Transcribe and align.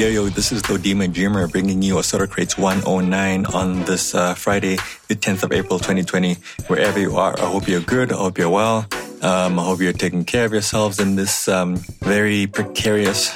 Yo, 0.00 0.08
yo, 0.08 0.30
this 0.30 0.50
is 0.50 0.62
Dodima 0.62 1.12
Dreamer 1.12 1.46
bringing 1.46 1.82
you 1.82 1.98
Asura 1.98 2.26
Crates 2.26 2.56
109 2.56 3.44
on 3.44 3.84
this 3.84 4.14
uh, 4.14 4.32
Friday, 4.32 4.76
the 5.08 5.14
10th 5.14 5.42
of 5.42 5.52
April 5.52 5.78
2020. 5.78 6.36
Wherever 6.68 6.98
you 6.98 7.18
are, 7.18 7.38
I 7.38 7.44
hope 7.44 7.68
you're 7.68 7.82
good. 7.82 8.10
I 8.10 8.16
hope 8.16 8.38
you're 8.38 8.48
well. 8.48 8.86
Um, 9.20 9.58
I 9.58 9.62
hope 9.62 9.80
you're 9.80 9.92
taking 9.92 10.24
care 10.24 10.46
of 10.46 10.52
yourselves 10.52 11.00
in 11.00 11.16
this 11.16 11.48
um, 11.48 11.76
very 12.00 12.46
precarious 12.46 13.30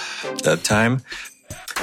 uh, 0.46 0.56
time. 0.56 1.03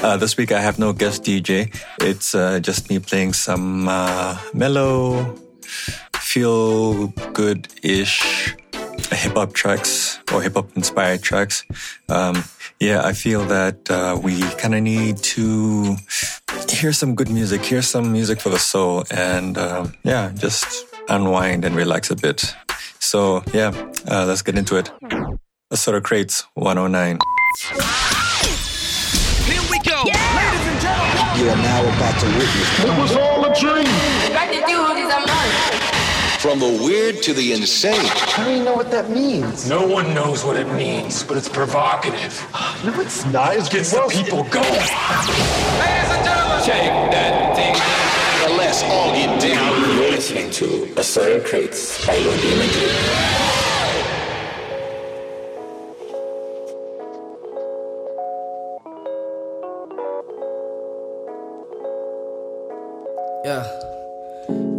Uh, 0.01 0.17
this 0.17 0.35
week 0.35 0.51
I 0.51 0.61
have 0.61 0.79
no 0.79 0.93
guest 0.93 1.25
DJ. 1.25 1.71
It's 1.99 2.33
uh, 2.33 2.59
just 2.59 2.89
me 2.89 2.97
playing 2.97 3.33
some 3.33 3.87
uh, 3.87 4.39
mellow, 4.51 5.35
feel 6.15 7.09
good 7.33 7.67
ish 7.83 8.55
hip 9.11 9.33
hop 9.33 9.53
tracks 9.53 10.19
or 10.33 10.41
hip 10.41 10.55
hop 10.55 10.75
inspired 10.75 11.21
tracks. 11.21 11.65
Um, 12.09 12.43
yeah, 12.81 13.05
I 13.05 13.13
feel 13.13 13.45
that 13.45 13.89
uh, 13.91 14.19
we 14.21 14.41
kind 14.57 14.73
of 14.73 14.81
need 14.81 15.17
to 15.17 15.95
hear 16.67 16.91
some 16.93 17.13
good 17.15 17.29
music, 17.29 17.63
hear 17.63 17.83
some 17.83 18.11
music 18.11 18.41
for 18.41 18.49
the 18.49 18.57
soul, 18.57 19.03
and 19.11 19.55
um, 19.57 19.93
yeah, 20.03 20.31
just 20.33 20.87
unwind 21.07 21.63
and 21.63 21.75
relax 21.75 22.09
a 22.09 22.15
bit. 22.15 22.55
So 22.99 23.43
yeah, 23.53 23.71
uh, 24.09 24.25
let's 24.25 24.41
get 24.41 24.57
into 24.57 24.77
it. 24.77 24.91
Asura 25.71 26.01
Crates 26.01 26.43
109. 26.55 27.19
Here 29.45 29.61
we 29.69 29.79
go. 29.79 30.01
Ladies 30.03 30.67
and 30.67 30.81
gentlemen. 30.81 31.37
You 31.37 31.49
are 31.49 31.57
now 31.57 31.81
about 31.95 32.19
to 32.19 32.25
witness. 32.25 32.79
It 32.79 32.99
was 32.99 33.15
all 33.15 33.45
a 33.45 33.53
dream. 33.59 34.30
From 36.41 36.57
the 36.57 36.81
weird 36.83 37.21
to 37.21 37.35
the 37.35 37.53
insane. 37.53 37.93
I 37.93 38.33
don't 38.37 38.51
even 38.51 38.65
know 38.65 38.73
what 38.73 38.89
that 38.89 39.11
means. 39.11 39.69
No 39.69 39.85
one 39.85 40.15
knows 40.15 40.43
what 40.43 40.57
it 40.57 40.65
means, 40.73 41.21
but 41.21 41.37
it's 41.37 41.47
provocative. 41.47 42.33
No, 42.83 42.99
it's 42.99 43.23
not. 43.27 43.55
It 43.55 43.69
gets 43.69 43.91
the 43.91 44.01
people 44.09 44.43
going. 44.45 44.65
Ladies 44.65 44.89
and 44.89 46.25
gentlemen. 46.25 46.63
Shake 46.65 47.11
that 47.13 47.55
thing. 47.55 47.75
And 48.49 48.57
let's 48.57 48.81
all 48.81 49.13
get 49.13 49.39
down. 49.39 49.81
You're 49.81 50.09
listening 50.09 50.49
to 50.49 50.91
Asura 50.99 51.41
Crates 51.41 52.07
by 52.07 52.17
Lodi 52.17 52.57
Yeah. 63.45 63.80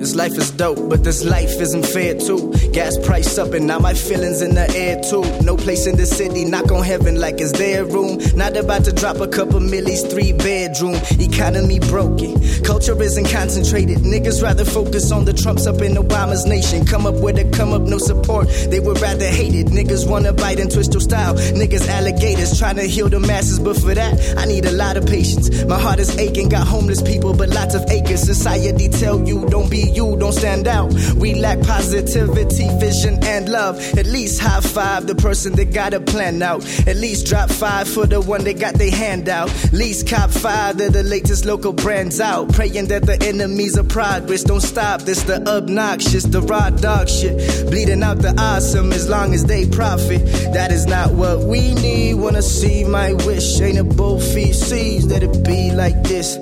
This 0.02 0.16
life 0.16 0.36
is 0.36 0.50
dope, 0.50 0.88
but 0.88 1.04
this 1.04 1.24
life 1.24 1.60
isn't 1.60 1.86
fair 1.86 2.18
too. 2.18 2.52
Gas 2.72 2.98
price 3.06 3.38
up 3.38 3.52
and 3.52 3.68
now 3.68 3.78
my 3.78 3.94
feelings 3.94 4.42
in 4.42 4.52
the 4.52 4.68
air 4.74 5.00
too. 5.00 5.22
No 5.44 5.56
place 5.56 5.86
in 5.86 5.96
the 5.96 6.06
city, 6.06 6.44
knock 6.44 6.72
on 6.72 6.82
heaven 6.82 7.20
like 7.20 7.40
it's 7.40 7.52
their 7.52 7.84
room. 7.84 8.18
Not 8.34 8.56
about 8.56 8.84
to 8.86 8.92
drop 8.92 9.20
a 9.20 9.28
couple 9.28 9.60
millies, 9.60 10.02
three 10.02 10.32
bedroom. 10.32 10.96
Economy 11.20 11.78
broken, 11.78 12.34
culture 12.64 13.00
isn't 13.00 13.28
concentrated. 13.30 13.98
Niggas 13.98 14.42
rather 14.42 14.64
focus 14.64 15.12
on 15.12 15.24
the 15.24 15.32
Trumps 15.32 15.68
up 15.68 15.80
in 15.82 15.92
Obama's 15.92 16.46
nation. 16.46 16.84
Come 16.84 17.06
up 17.06 17.22
with 17.22 17.38
a 17.38 17.48
come 17.56 17.72
up, 17.72 17.82
no 17.82 17.98
support. 17.98 18.48
They 18.70 18.80
would 18.80 19.00
rather 19.00 19.28
hate 19.28 19.54
it. 19.54 19.68
Niggas 19.68 20.10
wanna 20.10 20.32
bite 20.32 20.58
and 20.58 20.68
twist 20.68 20.94
your 20.94 21.00
style. 21.00 21.36
Niggas 21.36 21.86
alligators 21.86 22.58
trying 22.58 22.74
to 22.74 22.88
heal 22.88 23.08
the 23.08 23.20
masses, 23.20 23.60
but 23.60 23.76
for 23.76 23.94
that 23.94 24.36
I 24.36 24.46
need 24.46 24.66
a 24.66 24.72
lot 24.72 24.96
of 24.96 25.06
patience. 25.06 25.64
My 25.66 25.78
heart 25.78 26.00
is 26.00 26.18
aching, 26.18 26.48
got 26.48 26.66
homeless 26.66 27.02
people, 27.02 27.34
but 27.34 27.50
lots 27.50 27.76
of 27.76 27.88
acres. 27.88 28.22
Society 28.22 28.88
tell 28.88 29.24
you 29.28 29.46
don't 29.46 29.70
be 29.70 29.91
you, 29.96 30.16
don't 30.16 30.32
stand 30.32 30.66
out. 30.66 30.92
We 31.16 31.34
lack 31.34 31.60
positivity, 31.62 32.68
vision, 32.78 33.22
and 33.24 33.48
love. 33.48 33.78
At 33.98 34.06
least 34.06 34.40
high 34.40 34.60
five 34.60 35.06
the 35.06 35.14
person 35.14 35.52
that 35.56 35.72
got 35.72 35.94
a 35.94 36.00
plan 36.00 36.42
out. 36.42 36.64
At 36.86 36.96
least 36.96 37.26
drop 37.26 37.50
five 37.50 37.88
for 37.88 38.06
the 38.06 38.20
one 38.20 38.44
that 38.44 38.58
got 38.58 38.74
their 38.74 38.90
hand 38.90 39.28
out. 39.28 39.50
Least 39.72 40.08
cop 40.08 40.30
five 40.30 40.80
of 40.80 40.92
the 40.92 41.02
latest 41.02 41.44
local 41.44 41.72
brands 41.72 42.20
out. 42.20 42.52
Praying 42.52 42.88
that 42.88 43.06
the 43.06 43.18
enemies 43.22 43.76
of 43.76 43.88
progress 43.88 44.42
don't 44.42 44.60
stop. 44.60 45.02
This 45.02 45.22
the 45.22 45.46
obnoxious, 45.48 46.24
the 46.24 46.42
raw 46.42 46.70
dog 46.70 47.08
shit. 47.08 47.70
Bleeding 47.70 48.02
out 48.02 48.18
the 48.18 48.34
awesome 48.38 48.92
as 48.92 49.08
long 49.08 49.34
as 49.34 49.44
they 49.44 49.68
profit. 49.68 50.24
That 50.52 50.72
is 50.72 50.86
not 50.86 51.12
what 51.12 51.40
we 51.40 51.74
need. 51.74 52.14
Wanna 52.14 52.42
see 52.42 52.84
my 52.84 53.12
wish. 53.12 53.60
Ain't 53.60 53.78
a 53.78 53.84
both 53.84 54.22
feet 54.34 54.54
sees 54.54 55.08
that 55.08 55.22
it 55.22 55.44
be 55.44 55.70
like 55.72 56.02
this. 56.02 56.36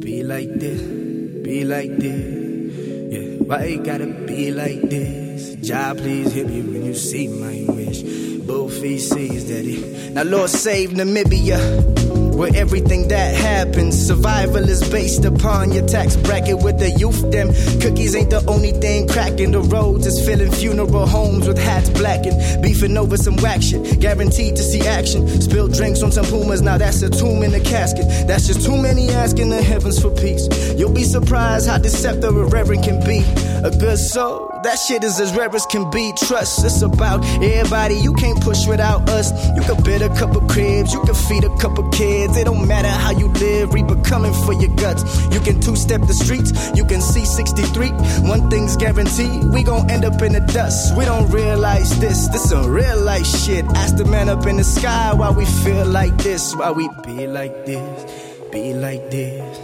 Be 0.00 0.22
like 0.22 0.52
this. 0.54 0.80
Be 0.80 1.64
like 1.64 1.96
this. 1.96 2.39
Why 3.50 3.62
it 3.64 3.82
gotta 3.82 4.06
be 4.06 4.52
like 4.52 4.80
this? 4.82 5.56
Jah, 5.56 5.92
please 5.96 6.32
hit 6.32 6.46
me 6.46 6.62
when 6.62 6.84
you 6.84 6.94
see 6.94 7.26
my 7.26 7.66
wish. 7.74 8.29
Feet 8.80 8.98
sees 8.98 9.50
it. 9.50 10.14
Now, 10.14 10.22
Lord, 10.22 10.48
save 10.48 10.90
Namibia. 10.90 12.00
Where 12.34 12.50
everything 12.54 13.08
that 13.08 13.34
happens, 13.34 13.94
survival 14.06 14.66
is 14.66 14.88
based 14.88 15.26
upon 15.26 15.72
your 15.72 15.86
tax 15.86 16.16
bracket 16.16 16.62
with 16.62 16.78
the 16.78 16.90
youth. 16.90 17.30
Them 17.30 17.48
cookies 17.82 18.14
ain't 18.14 18.30
the 18.30 18.42
only 18.48 18.72
thing 18.72 19.08
cracking. 19.08 19.50
The 19.50 19.60
roads 19.60 20.06
is 20.06 20.24
filling 20.24 20.50
funeral 20.50 21.06
homes 21.06 21.46
with 21.46 21.58
hats 21.58 21.90
blackened. 21.90 22.62
Beefing 22.62 22.96
over 22.96 23.18
some 23.18 23.36
whack 23.36 23.60
shit, 23.60 24.00
guaranteed 24.00 24.56
to 24.56 24.62
see 24.62 24.80
action. 24.86 25.28
Spilled 25.42 25.74
drinks 25.74 26.02
on 26.02 26.12
some 26.12 26.24
pumas, 26.24 26.62
now 26.62 26.78
that's 26.78 27.02
a 27.02 27.10
tomb 27.10 27.42
in 27.42 27.52
a 27.52 27.60
casket. 27.60 28.06
That's 28.26 28.46
just 28.46 28.64
too 28.64 28.80
many 28.80 29.10
asking 29.10 29.50
the 29.50 29.62
heavens 29.62 30.00
for 30.00 30.10
peace. 30.10 30.48
You'll 30.78 30.94
be 30.94 31.04
surprised 31.04 31.68
how 31.68 31.76
deceptive 31.76 32.34
a 32.34 32.44
reverend 32.46 32.84
can 32.84 33.04
be. 33.04 33.18
A 33.62 33.70
good 33.70 33.98
soul, 33.98 34.48
that 34.62 34.76
shit 34.76 35.04
is 35.04 35.20
as 35.20 35.36
rare 35.36 35.54
as 35.54 35.66
can 35.66 35.90
be. 35.90 36.10
Trust, 36.16 36.64
it's 36.64 36.80
about 36.80 37.22
everybody. 37.42 37.96
You 37.96 38.14
can't 38.14 38.29
push 38.36 38.66
without 38.66 39.08
us. 39.08 39.32
You 39.56 39.62
can 39.62 39.82
build 39.82 40.02
a 40.02 40.14
couple 40.14 40.40
cribs, 40.48 40.92
you 40.92 41.00
can 41.02 41.14
feed 41.14 41.44
a 41.44 41.56
couple 41.58 41.88
kids. 41.90 42.36
It 42.36 42.44
don't 42.44 42.66
matter 42.66 42.88
how 42.88 43.10
you 43.10 43.28
live, 43.28 43.72
Reaper 43.72 44.00
coming 44.02 44.32
for 44.44 44.52
your 44.52 44.74
guts. 44.76 45.02
You 45.32 45.40
can 45.40 45.60
two 45.60 45.76
step 45.76 46.02
the 46.02 46.14
streets, 46.14 46.52
you 46.74 46.84
can 46.84 47.00
see 47.00 47.24
63. 47.24 47.88
One 48.28 48.50
thing's 48.50 48.76
guaranteed, 48.76 49.44
we 49.52 49.62
gon' 49.62 49.90
end 49.90 50.04
up 50.04 50.20
in 50.22 50.32
the 50.32 50.40
dust. 50.40 50.96
We 50.96 51.04
don't 51.04 51.30
realize 51.30 51.98
this, 52.00 52.28
this 52.28 52.50
some 52.50 52.66
real 52.70 53.00
life 53.00 53.26
shit. 53.26 53.64
Ask 53.76 53.96
the 53.96 54.04
man 54.04 54.28
up 54.28 54.46
in 54.46 54.56
the 54.56 54.64
sky 54.64 55.12
why 55.14 55.30
we 55.30 55.44
feel 55.44 55.86
like 55.86 56.16
this, 56.18 56.54
why 56.54 56.70
we 56.70 56.88
be 57.04 57.26
like 57.26 57.66
this, 57.66 58.40
be 58.50 58.74
like 58.74 59.10
this. 59.10 59.58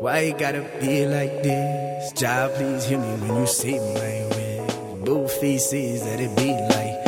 Why 0.00 0.18
it 0.18 0.38
gotta 0.38 0.64
be 0.80 1.06
like 1.06 1.42
this? 1.42 2.12
Job, 2.12 2.54
please 2.54 2.84
hear 2.84 2.98
me 2.98 3.14
when 3.16 3.40
you 3.40 3.46
see 3.48 3.78
my 3.78 4.28
wish. 4.30 5.04
Both 5.04 5.32
feces 5.40 6.04
that 6.04 6.20
it 6.20 6.36
be 6.36 6.52
like 6.52 7.07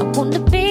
I 0.00 0.02
wanna 0.16 0.38
be 0.38 0.69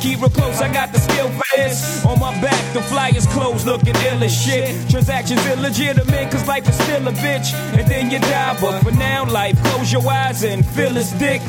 keep 0.00 0.20
real 0.20 0.30
close. 0.30 0.60
I 0.60 0.72
got 0.72 0.92
the 0.92 1.00
skill 1.00 1.28
for 1.28 1.44
this. 1.56 2.04
On 2.04 2.18
my 2.18 2.32
back, 2.40 2.62
the 2.74 2.82
flyers 2.82 3.26
closed, 3.26 3.66
looking 3.66 3.94
ill 3.96 4.22
as 4.22 4.34
shit. 4.34 4.90
Transactions 4.90 5.44
illegitimate, 5.46 6.30
cause 6.30 6.46
life 6.46 6.68
is 6.68 6.76
still 6.76 7.06
a 7.08 7.12
bitch. 7.12 7.52
And 7.76 7.86
then 7.90 8.10
you 8.10 8.18
die, 8.18 8.56
but 8.60 8.82
for 8.82 8.92
now, 8.92 9.24
life, 9.30 9.60
close 9.64 9.92
your 9.92 10.06
eyes 10.08 10.42
and 10.44 10.64
feel 10.64 10.90
his 10.90 11.12
dick. 11.12 11.42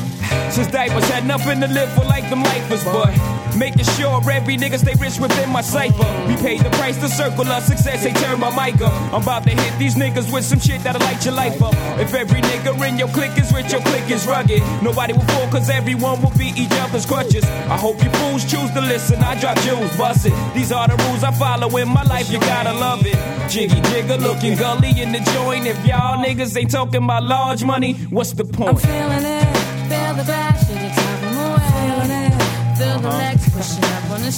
Since 0.50 0.68
diapers 0.68 1.08
had 1.08 1.26
nothing 1.26 1.60
to 1.60 1.68
live 1.68 1.92
for 1.92 2.04
like 2.04 2.28
them 2.30 2.42
lifers, 2.42 2.84
but 2.84 3.14
making 3.60 3.84
sure 3.84 4.18
every 4.32 4.56
nigga 4.56 4.78
stay 4.78 4.94
rich 4.94 5.20
within 5.20 5.50
my 5.50 5.60
cipher. 5.60 6.08
We 6.26 6.34
paid 6.36 6.60
the 6.60 6.70
price 6.80 6.96
to 6.96 7.08
circle 7.08 7.46
our 7.46 7.60
success, 7.60 8.02
they 8.02 8.12
turn 8.12 8.40
my 8.40 8.50
mic 8.56 8.80
up. 8.80 8.92
I'm 9.12 9.22
about 9.22 9.44
to 9.44 9.50
hit 9.50 9.78
these 9.78 9.96
niggas 9.96 10.32
with 10.32 10.44
some 10.44 10.58
shit 10.58 10.82
that'll 10.82 11.02
light 11.02 11.22
your 11.24 11.34
life 11.34 11.62
up. 11.62 11.74
If 12.00 12.14
every 12.14 12.40
nigga 12.40 12.72
in 12.88 12.98
your 12.98 13.08
clique 13.08 13.36
is 13.36 13.52
rich, 13.52 13.70
your 13.70 13.82
clique 13.82 14.10
is 14.10 14.26
rugged. 14.26 14.62
Nobody 14.82 15.12
will 15.12 15.28
fall, 15.32 15.48
cause 15.50 15.68
everyone 15.68 16.22
will 16.22 16.36
be 16.38 16.52
each 16.56 16.72
other's 16.84 17.04
crutches. 17.04 17.44
I 17.44 17.76
hope 17.76 18.02
you 18.02 18.10
fools 18.10 18.50
choose 18.50 18.70
to 18.72 18.80
listen, 18.80 19.22
I 19.22 19.38
drop 19.38 19.58
jewels, 19.60 19.94
bust 19.96 20.24
it. 20.24 20.32
These 20.54 20.72
are 20.72 20.88
the 20.88 20.96
rules 21.04 21.22
I 21.22 21.32
follow 21.32 21.68
in 21.76 21.88
my 21.88 22.02
life, 22.04 22.30
you 22.30 22.40
gotta 22.40 22.72
love 22.72 23.02
it. 23.04 23.18
Jiggy 23.50 23.80
jigger 23.90 24.16
looking 24.16 24.56
gully 24.56 25.02
in 25.02 25.12
the 25.12 25.20
joint. 25.34 25.66
If 25.66 25.84
y'all 25.84 26.24
niggas 26.24 26.56
ain't 26.56 26.70
talking 26.70 27.04
about 27.04 27.24
large 27.24 27.62
money, 27.62 27.92
what's 28.08 28.32
the 28.32 28.44
point? 28.44 28.80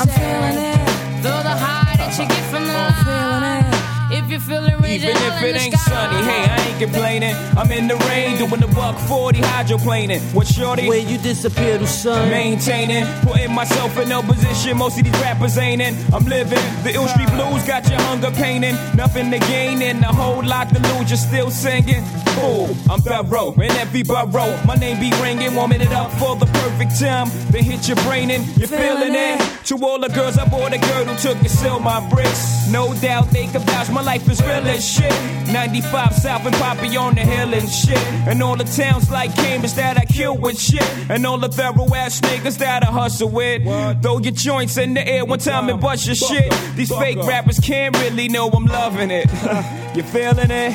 I'm 0.03 0.09
feeling 0.09 0.59
it. 0.59 1.23
Feel 1.23 1.43
the 1.47 1.55
high 1.55 1.95
that 1.95 2.19
you 2.19 2.27
get 2.27 2.43
from 2.51 2.67
the 2.67 2.75
line. 2.75 3.07
Feeling 3.07 3.47
it. 3.55 4.19
If 4.19 4.31
you 4.33 4.41
feel 4.41 4.67
it, 4.67 4.81
raise 4.81 5.05
Even 5.05 5.17
if 5.17 5.43
it 5.45 5.55
ain't 5.55 5.79
sunny, 5.79 6.27
hey, 6.27 6.43
I 6.43 6.59
ain't 6.59 6.72
complaining. 6.83 7.35
I'm 7.57 7.71
in 7.71 7.87
the 7.87 7.97
rain 8.09 8.39
doing 8.39 8.61
the 8.61 8.67
buck 8.75 8.99
40 9.09 9.41
hydroplaning. 9.41 10.21
What 10.35 10.47
shorty? 10.47 10.89
Where 10.89 10.99
you 10.99 11.19
disappear 11.19 11.79
to 11.79 11.87
sun. 11.87 12.31
Maintaining, 12.31 13.05
putting 13.23 13.53
myself 13.53 13.97
in 13.99 14.09
no 14.09 14.23
position 14.23 14.77
most 14.77 14.99
of 14.99 15.05
these 15.05 15.21
rappers 15.21 15.57
ain't 15.59 15.81
in. 15.81 15.95
I'm 16.13 16.25
living 16.25 16.59
the 16.83 16.93
ill 16.95 17.07
street 17.09 17.29
blues, 17.31 17.65
got 17.67 17.89
your 17.89 18.01
hunger 18.01 18.31
painting. 18.33 18.75
Nothing 18.97 19.31
to 19.31 19.39
gain 19.39 19.81
and 19.83 20.03
a 20.03 20.13
whole 20.13 20.43
lot 20.43 20.71
to 20.71 20.81
lose, 20.81 21.11
you're 21.11 21.17
still 21.17 21.51
singing. 21.51 22.03
Cool, 22.37 22.75
I'm 22.91 23.01
thorough 23.01 23.53
in 23.53 23.71
every 23.83 24.03
borough. 24.03 24.57
My 24.67 24.75
name 24.75 24.99
be 24.99 25.13
ringing, 25.23 25.55
warming 25.55 25.83
it 25.83 25.93
up 25.93 26.11
for 26.13 26.35
the 26.37 26.47
perfect 26.47 26.99
time. 26.99 27.29
Then 27.51 27.63
hit 27.63 27.87
your 27.87 27.97
brain 28.05 28.31
and 28.31 28.45
you're 28.57 28.69
feeling 28.69 29.15
it. 29.15 29.41
To 29.67 29.77
all 29.85 30.01
the 30.01 30.09
girls, 30.09 30.39
I 30.39 30.49
bought 30.49 30.73
a 30.73 30.79
girl 30.79 31.05
who 31.05 31.17
took 31.19 31.39
and 31.39 31.51
sell 31.51 31.79
my 31.79 32.01
bricks. 32.11 32.69
No 32.71 32.95
doubt 32.95 33.31
they 33.31 33.47
could 33.47 33.63
vouch, 33.63 33.91
my 33.91 34.03
life 34.03 34.29
is 34.29 34.41
real 34.43 34.67
as 34.67 34.85
shit. 34.85 35.13
95 35.53 36.15
South 36.15 36.47
and 36.47 36.57
Poppy 36.73 36.97
on 36.97 37.15
the 37.15 37.21
hill 37.21 37.53
and 37.53 37.69
shit. 37.69 38.03
And 38.27 38.43
all 38.43 38.57
the 38.57 38.65
towns 38.65 39.11
like 39.11 39.35
Cambridge 39.37 39.75
that 39.75 39.99
I 39.99 40.07
kill 40.07 40.39
with 40.39 40.59
shit. 40.59 40.83
And 41.11 41.27
all 41.27 41.37
the 41.37 41.51
thorough 41.51 41.95
ass 41.95 42.19
niggas 42.23 42.57
that 42.59 42.83
I 42.83 42.87
hustle 42.87 43.29
with. 43.29 43.63
Throw 44.01 44.19
your 44.21 44.33
joints 44.33 44.79
in 44.79 44.95
the 44.95 45.07
air 45.07 45.23
one 45.27 45.39
time 45.39 45.69
and 45.69 45.79
bust 45.79 46.07
your 46.07 46.15
shit. 46.15 46.51
These 46.75 46.89
fake 46.89 47.19
rappers 47.19 47.61
can't 47.61 47.95
really 47.99 48.29
know 48.29 48.49
I'm 48.49 48.65
loving 48.65 49.11
it. 49.11 49.27
you 49.95 50.03
feeling 50.03 50.51
it? 50.51 50.73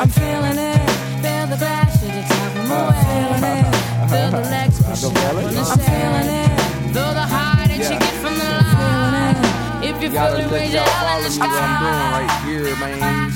I'm 0.00 0.08
feeling 0.08 0.58
it. 0.58 0.80
Feel 1.22 1.46
the 1.46 1.56
bash 1.62 2.02
in 2.02 2.08
the 2.08 2.22
top. 2.26 2.56
I'm 2.58 2.94
feeling 3.06 3.44
it. 3.46 4.10
Feel 4.10 4.30
the 4.32 4.40
legs 4.50 4.82
pushing 4.88 5.16
up 5.16 5.36
on 5.36 5.54
the 5.54 5.60
I'm 5.60 5.78
feeling 5.78 6.34
it. 6.34 6.92
Feel 6.94 7.14
the 7.14 7.26
high 7.30 7.66
that 7.68 7.78
you 7.78 7.96
get 7.96 8.14
from 8.18 8.34
the 8.34 8.50
line. 8.74 9.84
If 9.84 10.02
you 10.02 10.10
feel 10.10 10.18
Gotta 10.18 10.42
it, 10.42 10.50
let 10.50 10.60
raise 10.60 10.74
y'all 10.74 10.82
your 10.82 10.90
hand 10.90 11.26
in 11.26 11.30
follow 11.30 11.30
the 11.30 11.30
me 11.30 11.46
what 11.46 11.62
I'm 11.62 11.78
doing 11.78 12.10
right 12.10 12.32
here, 12.44 12.76
man. 12.80 13.27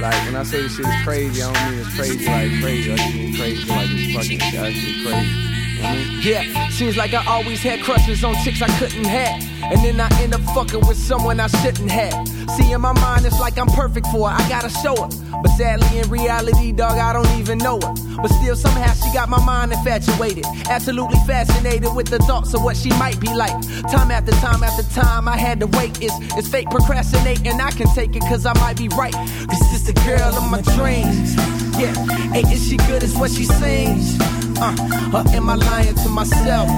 Like 0.00 0.14
when 0.26 0.36
I 0.36 0.42
say 0.42 0.62
this 0.62 0.76
shit 0.76 0.86
is 0.86 1.04
crazy, 1.04 1.42
I 1.42 1.52
don't 1.52 1.70
mean 1.70 1.80
it's 1.80 1.96
crazy 1.96 2.26
like 2.26 2.60
crazy. 2.60 2.92
I 2.92 2.96
just 2.96 3.14
mean 3.14 3.34
crazy 3.34 3.68
like 3.68 3.88
it's 3.90 4.14
fucking 4.14 4.40
actually 4.42 5.04
crazy. 5.04 5.55
Yeah, 5.78 6.68
seems 6.70 6.96
like 6.96 7.14
I 7.14 7.24
always 7.26 7.62
had 7.62 7.80
crushes 7.82 8.24
on 8.24 8.34
chicks 8.42 8.62
I 8.62 8.68
couldn't 8.78 9.04
have. 9.04 9.42
And 9.62 9.84
then 9.84 10.00
I 10.00 10.08
end 10.22 10.34
up 10.34 10.40
fucking 10.54 10.86
with 10.86 10.96
someone 10.96 11.40
I 11.40 11.48
shouldn't 11.48 11.90
have. 11.90 12.28
See, 12.56 12.72
in 12.72 12.80
my 12.80 12.92
mind, 12.92 13.26
it's 13.26 13.40
like 13.40 13.58
I'm 13.58 13.66
perfect 13.68 14.06
for 14.08 14.28
her. 14.28 14.36
I 14.36 14.48
gotta 14.48 14.70
show 14.70 14.94
her. 14.94 15.08
But 15.42 15.48
sadly, 15.56 15.98
in 15.98 16.08
reality, 16.08 16.72
dog, 16.72 16.98
I 16.98 17.12
don't 17.12 17.30
even 17.38 17.58
know 17.58 17.78
her. 17.80 17.94
But 18.16 18.28
still, 18.28 18.56
somehow 18.56 18.92
she 18.94 19.12
got 19.12 19.28
my 19.28 19.44
mind 19.44 19.72
infatuated. 19.72 20.44
Absolutely 20.68 21.18
fascinated 21.26 21.94
with 21.94 22.06
the 22.06 22.18
thoughts 22.20 22.54
of 22.54 22.62
what 22.62 22.76
she 22.76 22.90
might 22.90 23.20
be 23.20 23.32
like. 23.34 23.60
Time 23.90 24.10
after 24.10 24.32
time 24.32 24.62
after 24.62 24.82
time, 24.94 25.28
I 25.28 25.36
had 25.36 25.60
to 25.60 25.66
wait. 25.66 26.00
It's, 26.00 26.14
it's 26.36 26.48
fake 26.48 26.70
procrastinating. 26.70 27.60
I 27.60 27.70
can 27.70 27.88
take 27.94 28.14
it 28.16 28.22
cause 28.22 28.46
I 28.46 28.54
might 28.54 28.76
be 28.76 28.88
right. 28.88 29.14
This 29.48 29.72
is 29.72 29.84
the 29.84 29.92
girl 30.04 30.34
of 30.34 30.50
my 30.50 30.60
dreams. 30.76 31.34
Yeah, 31.76 31.92
hey, 32.32 32.42
is 32.52 32.68
she 32.68 32.76
good 32.78 33.02
as 33.02 33.14
what 33.16 33.30
she 33.30 33.44
sings? 33.44 34.16
Uh, 34.58 34.74
or 35.12 35.34
am 35.34 35.50
I 35.50 35.54
lying 35.54 35.94
to 35.94 36.08
myself? 36.08 36.68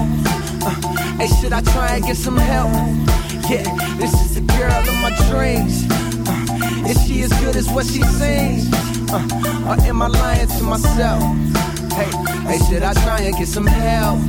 Uh, 0.61 0.69
hey, 1.17 1.27
should 1.39 1.53
I 1.53 1.61
try 1.61 1.95
and 1.95 2.03
get 2.05 2.17
some 2.17 2.37
help? 2.37 2.71
Yeah, 3.49 3.63
this 3.97 4.13
is 4.13 4.35
the 4.35 4.41
girl 4.41 4.71
of 4.71 4.95
my 5.01 5.11
dreams. 5.29 5.85
Uh, 6.27 6.89
is 6.89 7.01
she 7.07 7.21
as 7.21 7.31
good 7.39 7.55
as 7.55 7.69
what 7.69 7.85
she 7.85 8.01
seems? 8.03 8.71
Uh, 9.11 9.23
or 9.67 9.81
am 9.85 10.01
I 10.01 10.07
lying 10.07 10.47
to 10.47 10.63
myself? 10.63 11.23
Hey, 11.93 12.11
hey, 12.47 12.59
should 12.69 12.83
I 12.83 12.93
try 13.05 13.21
and 13.21 13.35
get 13.37 13.47
some 13.47 13.65
help? 13.65 14.19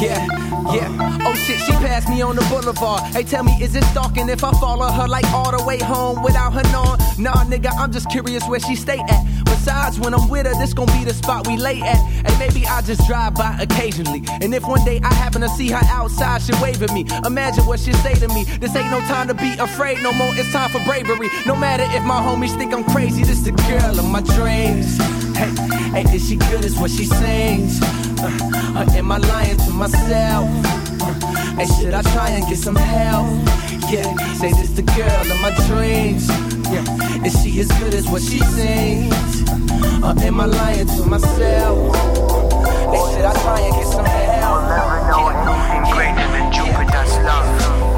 Yeah, 0.00 0.26
yeah. 0.72 1.20
Oh 1.24 1.34
shit, 1.34 1.60
she 1.60 1.72
passed 1.72 2.08
me 2.08 2.22
on 2.22 2.36
the 2.36 2.42
boulevard. 2.42 3.02
Hey, 3.14 3.22
tell 3.22 3.44
me, 3.44 3.52
is 3.60 3.74
it 3.74 3.84
stalking 3.84 4.28
if 4.28 4.44
I 4.44 4.52
follow 4.52 4.90
her 4.90 5.08
like 5.08 5.24
all 5.32 5.56
the 5.56 5.64
way 5.64 5.78
home 5.78 6.22
without 6.22 6.52
her 6.52 6.62
knowing? 6.72 6.98
Nah, 7.18 7.44
nigga, 7.44 7.70
I'm 7.78 7.92
just 7.92 8.10
curious 8.10 8.46
where 8.48 8.60
she 8.60 8.76
stay 8.76 8.98
at. 8.98 9.44
Besides, 9.44 10.00
when 10.00 10.14
I'm 10.14 10.28
with 10.28 10.46
her, 10.46 10.54
this 10.54 10.72
gon' 10.72 10.86
be 10.86 11.04
the 11.04 11.12
spot 11.12 11.46
we 11.46 11.56
lay 11.56 11.80
at. 11.82 11.98
And 12.24 12.38
maybe 12.38 12.66
I 12.66 12.80
just 12.82 13.06
drive 13.06 13.34
by 13.34 13.56
occasionally. 13.60 14.22
And 14.40 14.54
if 14.54 14.64
one 14.64 14.84
day 14.84 15.00
I 15.02 15.12
happen 15.12 15.42
to 15.42 15.48
see 15.50 15.68
her 15.68 15.84
outside, 15.90 16.42
she 16.42 16.52
wave 16.62 16.82
at 16.82 16.92
me. 16.92 17.06
Imagine 17.26 17.66
what 17.66 17.80
she'd 17.80 17.96
say 17.96 18.14
to 18.14 18.28
me. 18.28 18.44
This 18.44 18.74
ain't 18.76 18.90
no 18.90 19.00
time 19.00 19.28
to 19.28 19.34
be 19.34 19.52
afraid 19.58 20.02
no 20.02 20.12
more. 20.12 20.34
It's 20.34 20.50
time 20.52 20.70
for 20.70 20.82
bravery. 20.84 21.28
No 21.46 21.56
matter 21.56 21.84
if 21.88 22.02
my 22.04 22.20
homies 22.20 22.56
think 22.56 22.72
I'm 22.72 22.84
crazy, 22.84 23.22
this 23.22 23.42
the 23.42 23.52
girl 23.52 23.98
of 23.98 24.08
my 24.08 24.22
dreams. 24.22 24.96
Hey, 25.36 26.02
hey, 26.02 26.14
is 26.14 26.28
she 26.28 26.36
good 26.36 26.64
as 26.64 26.78
what 26.78 26.90
she 26.90 27.04
sings? 27.04 27.80
Uh, 28.22 28.84
or 28.84 28.96
am 28.96 29.12
I 29.12 29.16
lying 29.16 29.56
to 29.56 29.70
myself? 29.70 30.46
Uh, 31.00 31.56
hey, 31.56 31.66
should 31.66 31.94
I 31.94 32.02
try 32.02 32.28
and 32.30 32.46
get 32.46 32.58
some 32.58 32.76
help? 32.76 33.26
Yeah, 33.90 34.14
say 34.34 34.52
this 34.52 34.70
the 34.70 34.82
girl 34.82 35.20
of 35.32 35.40
my 35.40 35.52
dreams. 35.66 36.28
Yeah, 36.70 37.24
is 37.24 37.42
she 37.42 37.60
as 37.60 37.68
good 37.80 37.94
as 37.94 38.06
what 38.08 38.22
she 38.22 38.38
sings? 38.38 39.42
Or 40.04 40.14
am 40.22 40.40
I 40.40 40.44
lying 40.46 40.86
to 40.86 41.06
myself? 41.06 41.96
Hey, 42.92 43.02
should 43.12 43.24
I 43.24 43.32
try 43.42 43.60
and 43.60 43.74
get 43.74 43.86
some 43.86 44.04
help? 44.04 44.62
Never 44.68 45.00
know 45.08 45.28
anything 45.28 45.92
greater 45.94 46.28
than 46.34 46.52
Jupiter's 46.52 47.16
love. 47.24 47.89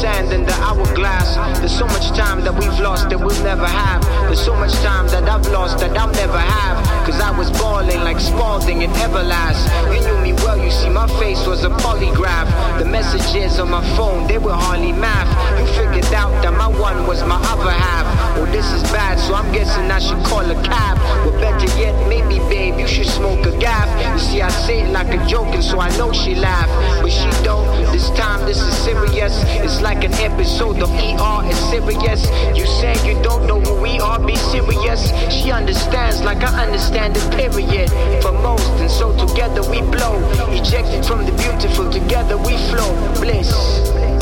sand 0.00 0.32
in 0.32 0.44
the 0.46 0.56
hourglass. 0.64 1.36
There's 1.58 1.76
so 1.76 1.86
much 1.86 2.08
time 2.16 2.40
that 2.44 2.54
we've 2.54 2.80
lost 2.80 3.10
that 3.10 3.20
we'll 3.20 3.42
never 3.44 3.66
have. 3.66 4.00
There's 4.28 4.40
so 4.40 4.54
much 4.56 4.72
time 4.80 5.06
that 5.08 5.28
I've 5.28 5.46
lost 5.48 5.78
that 5.80 5.92
I'll 5.96 6.14
never 6.24 6.38
have. 6.38 6.76
Cause 7.04 7.20
I 7.20 7.36
was 7.36 7.50
balling 7.60 8.00
like 8.00 8.18
Spalding 8.18 8.80
in 8.80 8.90
Everlast. 9.04 9.68
You 9.92 10.00
knew 10.00 10.18
me 10.24 10.32
well, 10.40 10.56
you 10.56 10.70
see, 10.70 10.88
my 10.88 11.06
face 11.20 11.46
was 11.46 11.64
a 11.64 11.70
polygraph. 11.84 12.48
The 12.78 12.86
messages 12.86 13.60
on 13.60 13.70
my 13.70 13.84
phone, 13.96 14.26
they 14.26 14.38
were 14.38 14.54
hardly 14.54 14.92
math. 14.92 15.28
You 15.60 15.66
figured 15.76 16.12
out 16.14 16.32
that 16.42 16.54
my 16.56 16.68
one 16.68 17.06
was 17.06 17.22
my 17.24 17.36
other 17.52 17.70
half. 17.70 18.06
Well, 18.40 18.50
this 18.52 18.72
is 18.72 18.82
bad, 18.84 19.18
so 19.18 19.34
I'm 19.34 19.52
guessing 19.52 19.90
I 19.90 19.98
should 19.98 20.24
call 20.24 20.40
a 20.40 20.54
cab. 20.64 20.96
But 21.26 21.38
better 21.40 21.78
yet, 21.78 21.92
maybe, 22.08 22.38
babe, 22.48 22.80
you 22.80 22.86
should 22.86 23.06
smoke 23.06 23.44
a 23.44 23.54
gaff. 23.58 23.86
You 24.14 24.18
see, 24.18 24.40
I 24.40 24.48
say 24.48 24.80
it 24.80 24.92
like 24.92 25.12
a 25.12 25.22
joke, 25.26 25.48
and 25.48 25.62
so 25.62 25.78
I 25.78 25.94
know 25.98 26.10
she 26.10 26.34
laugh. 26.34 26.70
But 27.02 27.12
she 27.12 27.28
don't. 27.44 27.68
This 27.92 28.08
time, 28.16 28.46
this 28.46 28.56
is 28.56 28.74
serious. 28.78 29.44
It's 29.60 29.82
like 29.82 30.04
an 30.04 30.14
episode 30.14 30.80
of 30.80 30.88
ER. 30.88 31.40
It's 31.50 31.58
serious. 31.68 32.24
You 32.56 32.64
say 32.64 32.96
you 33.06 33.22
don't 33.22 33.46
know 33.46 33.60
who 33.60 33.78
we 33.78 34.00
are, 34.00 34.18
be 34.18 34.36
serious. 34.36 35.12
She 35.30 35.50
understands 35.50 36.22
like 36.22 36.42
I 36.42 36.64
understand 36.64 37.18
it, 37.18 37.30
period. 37.36 37.90
For 38.22 38.32
most, 38.32 38.70
and 38.80 38.90
so 38.90 39.12
together 39.26 39.60
we 39.68 39.82
blow. 39.82 40.16
Ejected 40.48 41.04
from 41.04 41.26
the 41.26 41.32
beautiful, 41.32 41.92
together 41.92 42.38
we 42.38 42.56
flow. 42.72 42.90
Bliss. 43.20 44.19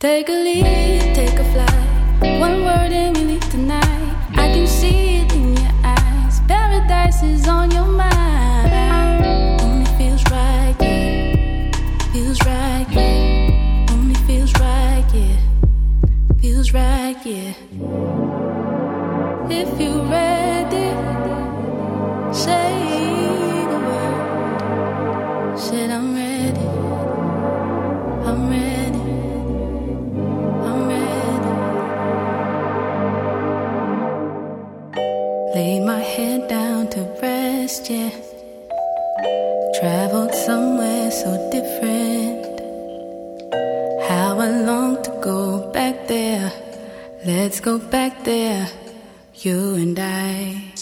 Take 0.00 0.28
a 0.28 0.32
leap, 0.32 0.64
take 1.12 1.36
a 1.40 1.44
flight. 1.52 2.38
One 2.38 2.62
word 2.62 2.92
and 2.92 3.16
we 3.16 3.24
leave 3.24 3.50
tonight. 3.50 4.14
I 4.30 4.46
can 4.54 4.64
see 4.68 5.16
it 5.16 5.32
in 5.32 5.56
your 5.56 5.72
eyes. 5.82 6.38
Paradise 6.46 7.20
is 7.24 7.48
on 7.48 7.72
your 7.72 7.84
mind. 7.84 9.60
Only 9.60 9.86
feels 9.98 10.22
right, 10.30 10.76
yeah. 10.78 11.72
Feels 12.12 12.38
right, 12.46 12.86
yeah. 12.92 13.86
Only 13.90 14.14
feels 14.28 14.52
right, 14.60 15.04
yeah. 15.12 15.36
feels 16.40 16.72
right, 16.72 17.16
yeah. 17.26 17.54
If 19.50 19.80
you're 19.80 20.04
ready, 20.04 20.37
somewhere 40.48 41.10
so 41.10 41.30
different. 41.52 42.42
How 44.08 44.40
I 44.40 44.48
long 44.68 45.02
to 45.02 45.10
go 45.20 45.70
back 45.76 46.08
there. 46.08 46.50
Let's 47.26 47.60
go 47.60 47.78
back 47.78 48.24
there, 48.24 48.66
you 49.44 49.74
and 49.74 49.98
I. 49.98 50.72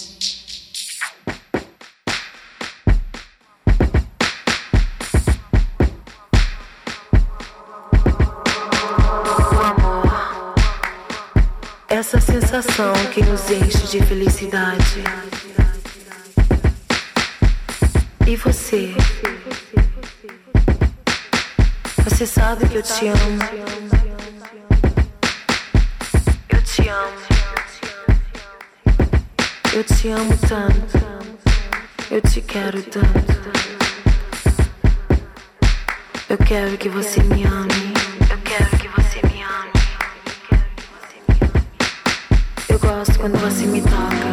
Essa 11.88 12.20
sensação 12.20 12.92
que 13.12 13.20
nos 13.24 13.50
enche 13.50 13.86
de 13.88 14.00
felicidade. 14.06 15.02
E 18.28 18.36
você? 18.36 18.94
Você 22.08 22.24
sabe 22.24 22.68
que 22.68 22.76
eu 22.76 22.82
te 22.84 23.08
amo. 23.08 23.42
Eu 26.48 26.62
te 26.62 26.88
amo. 26.88 27.12
Eu 29.74 29.82
te 29.82 30.08
amo 30.10 30.38
tanto. 30.48 31.04
Eu 32.08 32.22
te 32.22 32.40
quero 32.42 32.80
tanto. 32.84 33.36
Eu 36.28 36.38
quero 36.38 36.78
que 36.78 36.88
você 36.88 37.20
me 37.24 37.44
ame. 37.44 37.92
Eu 38.30 38.38
quero 38.44 38.70
que 38.78 38.86
você 38.86 39.20
me 39.26 39.42
ame. 39.42 39.72
Eu 42.68 42.78
gosto 42.78 43.18
quando 43.18 43.36
você 43.40 43.66
me 43.66 43.82
toca. 43.82 44.28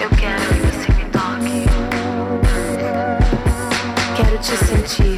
Eu 0.00 0.08
quero 0.08 0.54
que 0.54 0.60
você 0.72 0.90
me 0.94 1.04
toque. 1.10 1.66
Quero 4.16 4.38
te 4.38 4.56
sentir. 4.56 5.15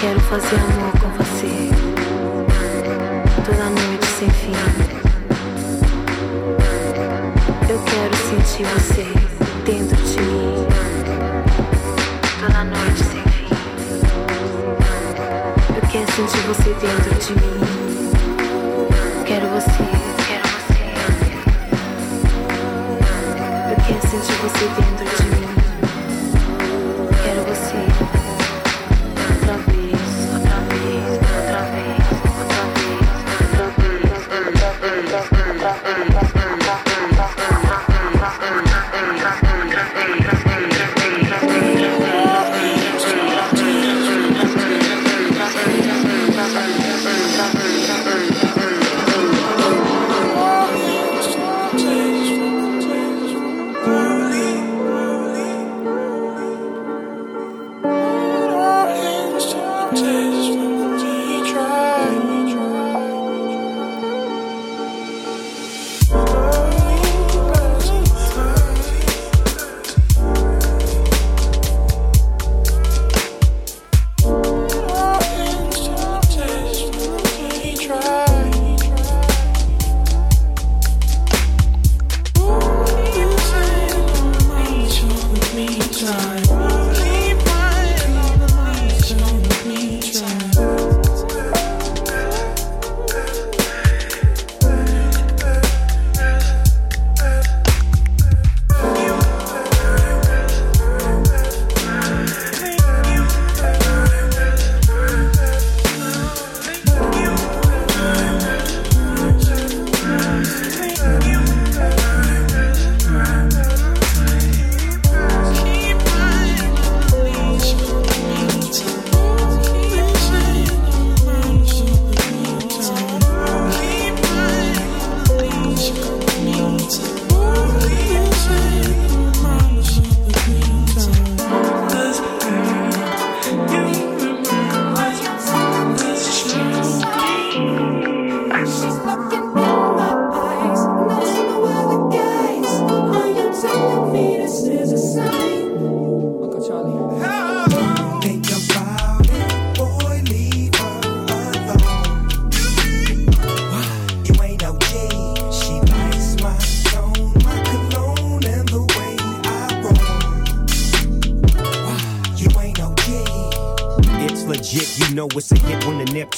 Quero 0.00 0.18
fazer 0.20 0.56
amor 0.56 0.92
com 0.92 1.10
você. 1.22 1.68
Toda 3.44 3.68
noite 3.68 4.06
sem 4.06 4.30
fim. 4.30 4.52
Eu 7.68 7.78
quero 7.82 8.16
sentir 8.16 8.64
você 8.64 9.04
dentro 9.66 9.96
de 9.96 10.20
mim. 10.22 10.66
Toda 12.40 12.64
noite 12.64 13.04
sem 13.04 13.22
fim. 13.24 13.48
Eu 15.76 15.88
quero 15.90 16.12
sentir 16.12 16.40
você 16.48 16.70
dentro 16.80 17.14
de 17.18 17.32
mim. 17.34 17.49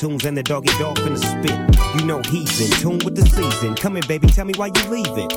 Neptunes 0.02 0.24
and 0.24 0.36
the 0.36 0.42
Doggy 0.42 0.68
Dogg 0.78 0.98
finna 0.98 1.18
spit. 1.18 2.00
You 2.00 2.06
know 2.06 2.20
he's 2.22 2.60
in 2.60 2.70
tune 2.80 2.98
with 3.04 3.14
the 3.14 3.22
season. 3.22 3.74
Come 3.76 3.96
in, 3.96 4.06
baby, 4.06 4.26
tell 4.26 4.44
me 4.44 4.52
why 4.56 4.66
you 4.66 4.90
leaving. 4.90 5.28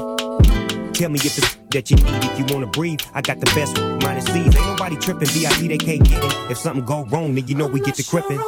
Tell 0.93 1.09
me 1.09 1.19
if 1.19 1.37
it's 1.37 1.55
that 1.69 1.91
you 1.91 1.97
need, 1.97 2.23
if 2.31 2.39
you 2.39 2.45
wanna 2.49 2.67
breathe. 2.67 3.01
I 3.13 3.21
got 3.21 3.39
the 3.39 3.45
best 3.53 3.77
minus 4.03 4.25
C's. 4.25 4.55
Ain't 4.55 4.55
nobody 4.55 4.95
tripping, 4.95 5.27
VIP 5.27 5.67
they 5.67 5.77
can't 5.77 6.07
get 6.07 6.23
it. 6.23 6.51
If 6.51 6.57
something 6.57 6.83
go 6.83 7.05
wrong, 7.05 7.35
then 7.35 7.47
you 7.47 7.55
know 7.55 7.67
we 7.67 7.79
get 7.79 7.95
to 7.95 8.03
crippin'. 8.03 8.41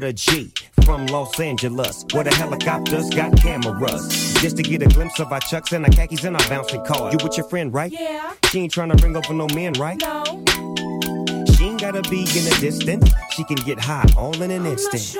With 0.00 0.10
a 0.10 0.12
G 0.12 0.52
from 0.84 1.06
Los 1.06 1.38
Angeles, 1.38 2.04
where 2.12 2.24
the 2.24 2.34
helicopters 2.34 3.10
got 3.10 3.36
cameras. 3.36 4.34
Just 4.40 4.56
to 4.56 4.62
get 4.62 4.82
a 4.82 4.86
glimpse 4.86 5.20
of 5.20 5.32
our 5.32 5.40
chucks 5.40 5.72
and 5.72 5.84
our 5.84 5.90
khakis 5.90 6.24
and 6.24 6.36
our 6.36 6.48
bouncing 6.48 6.84
cars. 6.84 7.12
You 7.12 7.18
with 7.22 7.36
your 7.36 7.48
friend, 7.48 7.72
right? 7.72 7.92
Yeah. 7.92 8.32
She 8.46 8.60
ain't 8.60 8.72
trying 8.72 8.90
to 8.90 8.96
bring 8.96 9.16
over 9.16 9.34
no 9.34 9.46
men, 9.48 9.74
right? 9.74 10.00
No. 10.00 10.24
She 11.54 11.64
ain't 11.66 11.80
gotta 11.80 12.02
be 12.08 12.20
in 12.20 12.44
the 12.44 12.56
distance. 12.60 13.10
She 13.32 13.44
can 13.44 13.56
get 13.56 13.78
high 13.78 14.08
all 14.16 14.40
in 14.40 14.50
an 14.50 14.64
instant. 14.64 15.16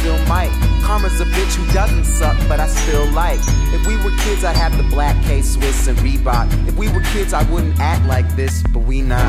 Still 0.00 0.18
might. 0.26 0.50
Karma's 0.82 1.20
a 1.20 1.26
bitch 1.26 1.54
who 1.54 1.72
doesn't 1.74 2.04
suck, 2.04 2.36
but 2.48 2.58
I 2.58 2.66
still 2.66 3.06
like. 3.12 3.38
If 3.72 3.86
we 3.86 3.96
were 3.98 4.16
kids, 4.22 4.44
I'd 4.44 4.56
have 4.56 4.76
the 4.76 4.82
black 4.84 5.22
K 5.24 5.42
Swiss 5.42 5.86
and 5.88 5.98
Reebok. 5.98 6.68
If 6.68 6.76
we 6.76 6.88
were 6.88 7.02
kids, 7.12 7.34
I 7.34 7.42
wouldn't 7.50 7.78
act 7.78 8.06
like 8.06 8.34
this, 8.34 8.62
but 8.72 8.80
we 8.80 9.02
not. 9.02 9.20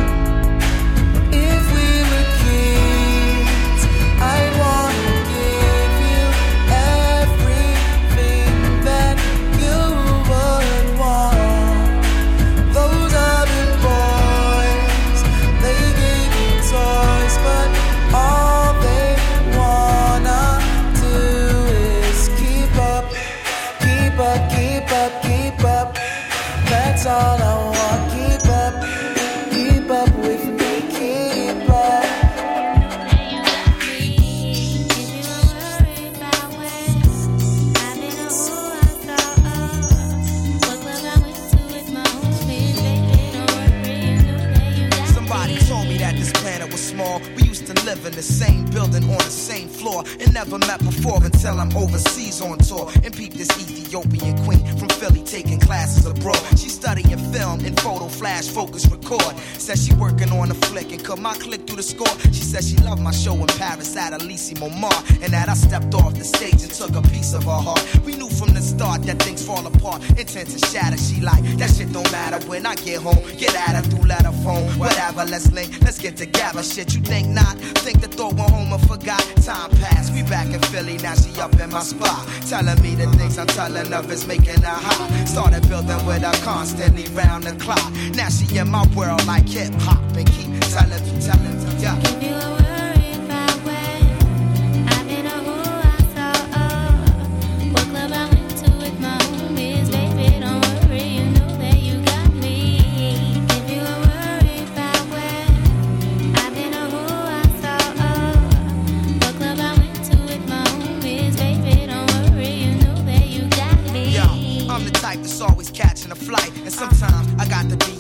Never 50.46 50.58
met 50.66 50.80
before 50.80 51.24
until 51.24 51.60
I'm 51.60 51.76
overseas 51.78 52.42
on 52.42 52.58
tour 52.58 52.90
and 53.04 53.16
peep 53.16 53.34
this 53.34 53.50
Ethiopian 53.62 54.44
queen 54.44 54.66
from 54.78 54.90
Philly 54.90 55.24
taking 55.24 55.60
classes 55.60 56.08
abroad. 56.08 56.42
She 56.58 56.70
studying 56.82 57.20
film 57.32 57.60
and 57.64 57.80
photo 57.80 58.08
flash 58.08 58.48
focus 58.48 58.88
record. 58.88 59.38
Says 59.66 59.86
she 59.86 59.94
working 59.94 60.32
on 60.32 60.50
a 60.50 60.56
flick 60.66 60.92
and 60.92 61.04
cut 61.06 61.20
my 61.20 61.36
click 61.36 61.68
through 61.68 61.76
the 61.76 61.84
score. 61.84 62.16
She 62.34 62.42
said 62.42 62.64
she 62.64 62.76
loved 62.78 63.02
my 63.04 63.12
show 63.12 63.36
in 63.36 63.46
Paris 63.62 63.96
at 63.96 64.14
Elysee 64.14 64.56
Montmartre 64.60 65.22
and 65.22 65.32
that 65.32 65.48
I 65.48 65.54
stepped 65.54 65.94
off 65.94 66.16
the 66.16 66.24
stage 66.24 66.64
and 66.64 66.72
took 66.72 66.96
a 66.96 67.04
piece 67.14 67.36
of 67.36 67.44
her 67.44 67.62
heart. 67.68 67.84
We 68.04 68.16
knew 68.16 68.30
from 68.30 68.56
the 68.56 68.62
start 68.62 69.04
that 69.04 69.22
things 69.22 69.46
fall 69.46 69.64
apart, 69.68 70.02
intent 70.18 70.50
to 70.50 70.60
shatter. 70.70 70.98
She 70.98 71.22
like 71.22 71.44
that 71.60 71.70
shit 71.70 71.94
don't 71.94 72.12
matter 72.12 72.40
when 72.48 72.66
I 72.66 72.74
get 72.74 73.00
home. 73.00 73.22
Get 73.38 73.54
at 73.54 73.76
her 73.78 73.84
through 73.84 74.08
letter 74.10 74.34
phone, 74.44 74.66
whatever. 74.80 75.24
Let's 75.24 75.52
link, 75.52 75.70
let's 75.82 76.00
get 76.00 76.18
together. 76.18 76.64
Shit, 76.64 76.96
you 76.96 77.02
think 77.02 77.28
not? 77.28 77.60
Think 77.86 78.02
the 78.02 78.08
thought 78.08 78.34
went 78.34 78.50
home 78.50 78.74
and 78.74 78.82
forgot. 78.88 79.22
Time 79.46 79.70
passed, 79.82 80.14
we 80.14 80.24
back 80.24 80.48
in 80.48 80.62
Philly. 80.74 80.98
Now 80.98 81.14
she 81.14 81.40
up 81.40 81.54
in 81.60 81.70
my 81.70 81.82
spot, 81.82 82.26
telling 82.50 82.82
me 82.82 82.96
the 82.96 83.06
things 83.18 83.38
I'm 83.38 83.46
telling 83.46 83.94
of 83.94 84.12
is 84.12 84.26
making 84.26 84.64
her 84.64 84.80
hot. 84.88 85.28
Started 85.28 85.70
building 85.70 86.04
with 86.08 86.24
a 86.24 86.32
her 86.32 86.38
constantly 86.72 87.14
round 87.14 87.44
the 87.44 87.52
clock. 87.64 87.92
Now 88.16 88.30
she 88.30 88.58
in 88.58 88.70
my 88.70 88.86
world 88.96 89.26
like 89.28 89.48
hip 89.48 89.74
hop 89.80 90.00
and 90.16 90.28
keep 90.32 90.60
telling 90.70 91.04
me, 91.04 91.22
telling 91.22 91.66
me, 91.66 91.82
yeah. 91.82 92.61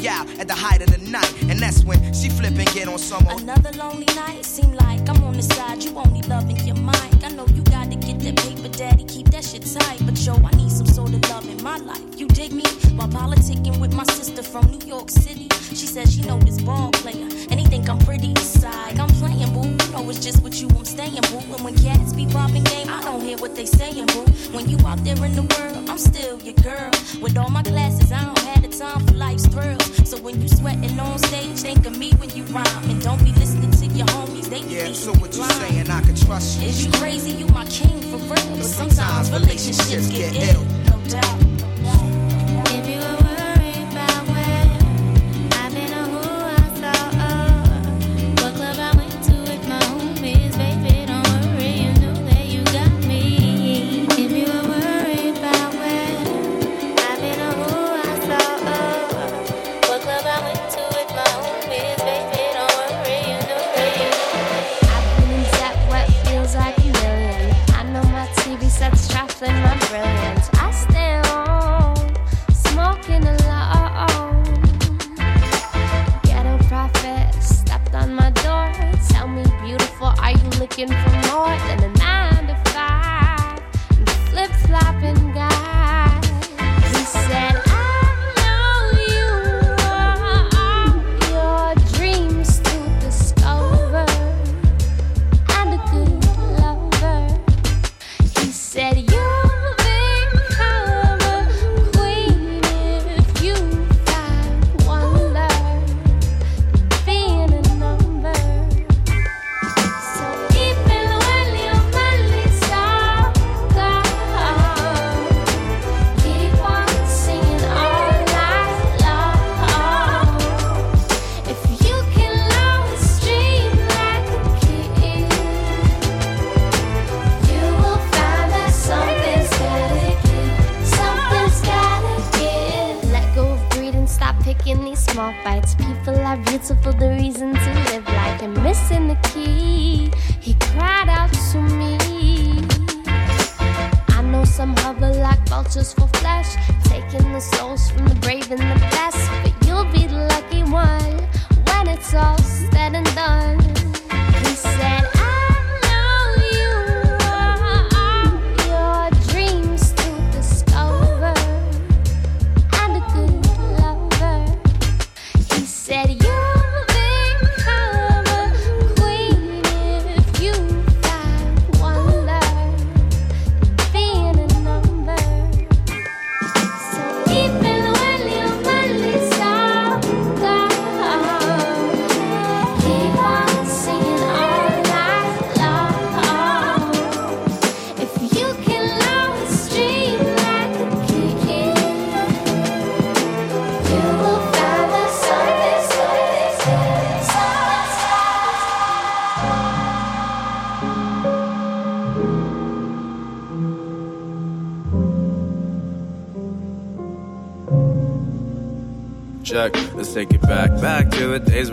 Out 0.07 0.27
at 0.39 0.47
the 0.47 0.53
height 0.53 0.81
of 0.81 0.89
the 0.91 0.97
night. 1.09 1.31
And 1.43 1.59
that's 1.59 1.83
when 1.83 2.13
she 2.13 2.29
flip 2.29 2.55
and 2.57 2.67
get 2.73 2.87
on 2.87 2.97
some 2.97 3.27
old. 3.27 3.41
Another 3.41 3.71
lonely 3.77 4.05
night, 4.15 4.45
seem 4.45 4.71
like 4.73 5.07
I'm 5.09 5.23
on 5.23 5.33
the 5.33 5.43
side. 5.43 5.83
You 5.83 5.91
only 5.97 6.21
loving 6.23 6.57
your 6.65 6.77
mind. 6.77 7.23
I 7.23 7.29
know 7.29 7.45
you 7.47 7.63
gotta 7.63 7.95
get 7.95 8.19
that 8.19 8.35
paper, 8.37 8.69
daddy. 8.69 9.03
Keep 9.05 9.27
that 9.31 9.43
shit 9.43 9.63
tight. 9.63 9.99
But 10.05 10.17
yo, 10.25 10.33
I 10.35 10.51
need 10.55 10.71
some 10.71 10.87
sort 10.87 11.13
of 11.13 11.21
love 11.29 11.47
in 11.47 11.61
my 11.63 11.77
life. 11.77 12.01
You 12.17 12.27
dig 12.27 12.53
me? 12.53 12.63
While 12.95 13.07
politicking 13.09 13.79
with 13.79 13.93
my 13.93 14.03
sister 14.05 14.43
from 14.43 14.65
New 14.71 14.85
York 14.85 15.09
City. 15.09 15.47
She 15.69 15.87
says 15.87 16.13
she 16.13 16.21
know 16.21 16.39
this 16.39 16.61
ball 16.61 16.91
player. 16.91 17.27
And 17.49 17.59
he 17.59 17.65
think 17.65 17.89
I'm 17.89 17.99
pretty. 17.99 18.33
Side, 18.41 18.99
I'm 18.99 19.09
just 20.21 20.43
what 20.43 20.61
you 20.61 20.69
I'm 20.69 20.85
staying, 20.85 21.19
boo. 21.31 21.39
And 21.53 21.63
when 21.63 21.75
cats 21.75 22.13
be 22.13 22.25
popping 22.27 22.63
game, 22.63 22.87
I 22.89 23.01
don't 23.01 23.21
hear 23.21 23.37
what 23.37 23.55
they 23.55 23.65
saying, 23.65 24.05
boo. 24.07 24.25
When 24.53 24.69
you 24.69 24.77
out 24.85 25.03
there 25.03 25.17
in 25.25 25.33
the 25.35 25.41
world, 25.41 25.89
I'm 25.89 25.97
still 25.97 26.39
your 26.41 26.53
girl. 26.55 26.91
With 27.21 27.37
all 27.37 27.49
my 27.49 27.63
classes, 27.63 28.11
I 28.11 28.23
don't 28.23 28.39
have 28.39 28.61
the 28.61 28.69
time 28.69 29.05
for 29.05 29.13
life's 29.15 29.47
thrills. 29.47 30.09
So 30.09 30.17
when 30.21 30.39
you 30.41 30.47
sweating 30.47 30.99
on 30.99 31.17
stage, 31.19 31.57
think 31.59 31.85
of 31.85 31.97
me 31.97 32.11
when 32.19 32.29
you 32.31 32.43
rhyme. 32.45 32.89
And 32.89 33.01
don't 33.01 33.23
be 33.23 33.31
listening 33.33 33.71
to 33.71 33.85
your 33.97 34.07
homies, 34.07 34.45
they 34.49 34.61
be 34.61 34.75
Yeah, 34.75 34.93
so 34.93 35.11
what 35.13 35.31
you 35.31 35.37
blind. 35.37 35.53
saying? 35.53 35.89
I 35.89 36.01
can 36.01 36.15
trust 36.15 36.61
you. 36.61 36.67
Is 36.67 36.85
you 36.85 36.91
crazy? 36.93 37.31
You 37.31 37.47
my 37.47 37.65
king 37.65 37.99
for 38.01 38.17
real. 38.17 38.57
But 38.57 38.63
sometimes 38.65 39.31
relationships 39.31 40.07
get 40.09 40.35
ill. 40.35 40.63
No 40.89 40.97
doubt. 41.09 41.50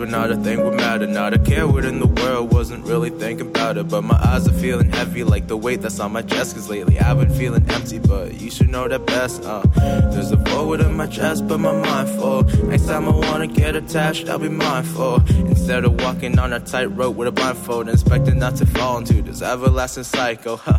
Not 0.09 0.31
a 0.31 0.35
thing 0.35 0.63
would 0.63 0.75
matter. 0.75 1.07
Not 1.07 1.33
a 1.33 1.39
care 1.39 1.67
what 1.67 1.85
in 1.85 1.99
the 1.99 2.07
world, 2.07 2.51
wasn't 2.51 2.85
really 2.85 3.09
thinking 3.09 3.47
about 3.47 3.77
it. 3.77 3.87
But 3.87 4.03
my 4.03 4.18
eyes 4.29 4.47
are 4.47 4.59
feeling 4.65 4.89
heavy, 4.91 5.23
like 5.23 5.47
the 5.47 5.57
weight 5.57 5.81
that's 5.81 5.99
on 5.99 6.11
my 6.11 6.21
chest. 6.21 6.55
Cause 6.55 6.69
lately 6.69 6.99
I've 6.99 7.19
been 7.19 7.33
feeling 7.33 7.65
empty, 7.69 7.99
but 7.99 8.39
you 8.39 8.49
should 8.51 8.69
know 8.69 8.87
that 8.87 9.05
best. 9.05 9.43
Uh, 9.43 9.63
there's 10.11 10.31
a 10.31 10.35
void 10.35 10.81
in 10.81 10.95
my 10.95 11.07
chest, 11.07 11.47
but 11.47 11.59
my 11.59 11.71
mind 11.71 12.09
full. 12.09 12.43
Next 12.67 12.85
time 12.85 13.07
I 13.07 13.15
wanna 13.27 13.47
get 13.47 13.75
attached, 13.75 14.29
I'll 14.29 14.39
be 14.39 14.49
mindful. 14.49 15.15
Instead 15.53 15.85
of 15.85 15.99
walking 16.01 16.37
on 16.37 16.53
a 16.53 16.59
tightrope 16.59 17.15
with 17.15 17.27
a 17.27 17.31
blindfold, 17.31 17.89
expecting 17.89 18.37
not 18.39 18.55
to 18.57 18.65
fall 18.65 18.97
into 18.99 19.21
this 19.21 19.41
everlasting 19.41 20.03
cycle. 20.03 20.57
Huh. 20.57 20.77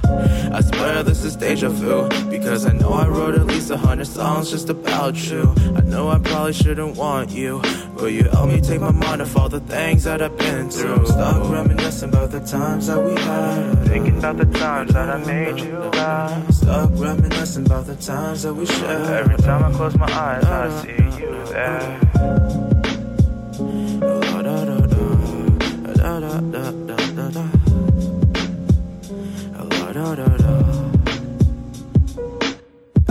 I 0.52 0.60
swear 0.60 1.02
this 1.02 1.24
is 1.24 1.36
deja 1.36 1.68
vu, 1.68 2.08
because 2.30 2.66
I 2.66 2.72
know 2.72 2.92
I 2.92 3.08
wrote 3.08 3.34
at 3.34 3.46
least 3.46 3.70
a 3.70 3.76
hundred 3.76 4.06
songs 4.06 4.50
just 4.50 4.68
about 4.68 5.16
you. 5.28 5.42
I 5.76 5.80
know 5.80 6.08
I 6.08 6.18
probably 6.18 6.52
shouldn't 6.52 6.96
want 6.96 7.30
you, 7.30 7.60
but 7.96 8.12
you 8.12 8.24
help 8.24 8.48
me 8.48 8.60
take 8.60 8.80
my 8.80 8.92
mind 8.92 9.22
off 9.22 9.36
all 9.36 9.48
the 9.48 9.60
things 9.60 10.04
that 10.04 10.22
I've 10.22 10.36
been 10.36 10.70
through. 10.70 11.06
Stop 11.06 11.50
reminiscing 11.50 12.10
about 12.10 12.30
the 12.30 12.40
times 12.40 12.86
that 12.86 13.00
we 13.04 13.14
had. 13.20 13.39
Thinking 13.86 14.18
about 14.18 14.36
the 14.36 14.46
times 14.46 14.92
that 14.92 15.08
I 15.10 15.18
made 15.24 15.60
you 15.60 15.78
laugh. 15.78 16.52
Stop 16.52 16.90
reminiscing 16.94 17.66
about 17.66 17.86
the 17.86 17.96
times 17.96 18.42
that 18.42 18.54
we 18.54 18.66
shared. 18.66 19.10
Every 19.10 19.36
time 19.38 19.64
I 19.64 19.76
close 19.76 19.96
my 19.96 20.06
eyes, 20.06 20.44
I 20.44 20.82
see 20.82 21.22
you 21.22 21.44
there. 21.46 22.10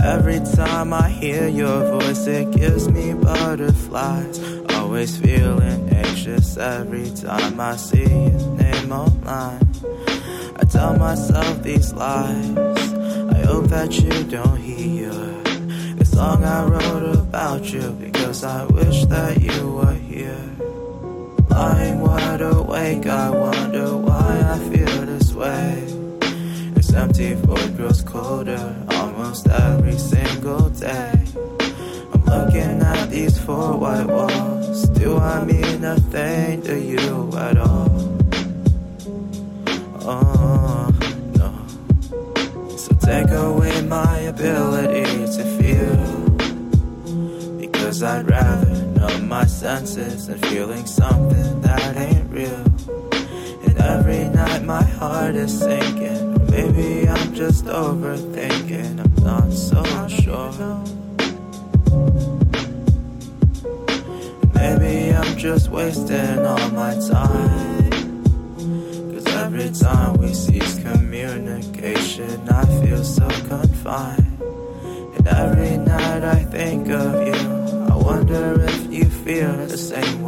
Every 0.02 0.40
time 0.40 0.92
I 0.92 1.08
hear 1.08 1.46
your 1.46 2.00
voice, 2.00 2.26
it 2.26 2.50
gives 2.52 2.88
me 2.88 3.12
butterflies. 3.14 4.40
Always 4.74 5.16
feeling 5.16 5.88
anxious 5.90 6.56
every 6.56 7.10
time 7.10 7.60
I 7.60 7.76
see 7.76 8.02
your 8.02 8.56
name 8.56 8.90
online. 8.90 9.69
I 10.60 10.64
tell 10.64 10.94
myself 10.98 11.62
these 11.62 11.94
lies. 11.94 12.56
I 12.58 13.38
hope 13.46 13.68
that 13.68 13.98
you 13.98 14.24
don't 14.24 14.58
hear 14.58 15.10
the 15.96 16.04
song 16.04 16.44
I 16.44 16.64
wrote 16.64 17.16
about 17.16 17.72
you 17.72 17.90
because 17.92 18.44
I 18.44 18.66
wish 18.66 19.06
that 19.06 19.40
you 19.40 19.70
were 19.76 19.94
here. 19.94 20.44
Lying 21.48 22.00
wide 22.00 22.42
awake, 22.42 23.06
I 23.06 23.30
wonder 23.30 23.96
why 23.96 24.42
I 24.54 24.58
feel 24.68 25.06
this 25.06 25.32
way. 25.32 25.82
This 26.74 26.92
empty 26.92 27.32
void 27.34 27.78
grows 27.78 28.02
colder 28.02 28.76
almost 28.90 29.48
every 29.48 29.96
single 29.96 30.68
day. 30.68 31.12
I'm 32.12 32.24
looking 32.26 32.82
at 32.82 33.08
these 33.08 33.38
four 33.38 33.78
white 33.78 34.06
walls. 34.06 34.88
Do 34.90 35.16
I 35.16 35.42
mean 35.42 35.84
a 35.84 35.98
thing 35.98 36.60
to 36.62 36.78
you 36.78 37.32
at 37.34 37.56
all? 37.56 37.89
Take 43.10 43.30
away 43.32 43.82
my 43.82 44.18
ability 44.34 45.26
to 45.36 45.42
feel. 45.58 46.02
Because 47.58 48.04
I'd 48.04 48.30
rather 48.30 48.70
numb 48.98 49.28
my 49.28 49.46
senses 49.46 50.28
than 50.28 50.38
feeling 50.50 50.86
something 50.86 51.60
that 51.62 51.96
ain't 51.96 52.30
real. 52.30 52.64
And 53.66 53.76
every 53.78 54.24
night 54.28 54.62
my 54.62 54.84
heart 55.00 55.34
is 55.34 55.58
sinking. 55.58 56.22
Maybe 56.50 57.08
I'm 57.08 57.34
just 57.34 57.64
overthinking. 57.64 58.92
I'm 59.04 59.24
not 59.24 59.52
so 59.52 59.82
sure. 60.22 60.52
Maybe 64.54 65.12
I'm 65.12 65.36
just 65.36 65.68
wasting 65.68 66.46
all 66.46 66.70
my 66.70 66.94
time. 67.08 67.79
Every 69.60 69.78
time 69.78 70.14
we 70.14 70.32
cease 70.32 70.78
communication, 70.78 72.48
I 72.48 72.64
feel 72.80 73.04
so 73.04 73.28
confined. 73.28 74.40
And 75.16 75.26
every 75.28 75.76
night 75.76 76.24
I 76.24 76.44
think 76.44 76.88
of 76.88 77.26
you. 77.26 77.34
I 77.92 77.94
wonder 77.94 78.62
if 78.62 78.90
you 78.90 79.04
feel 79.04 79.52
the 79.66 79.76
same 79.76 80.19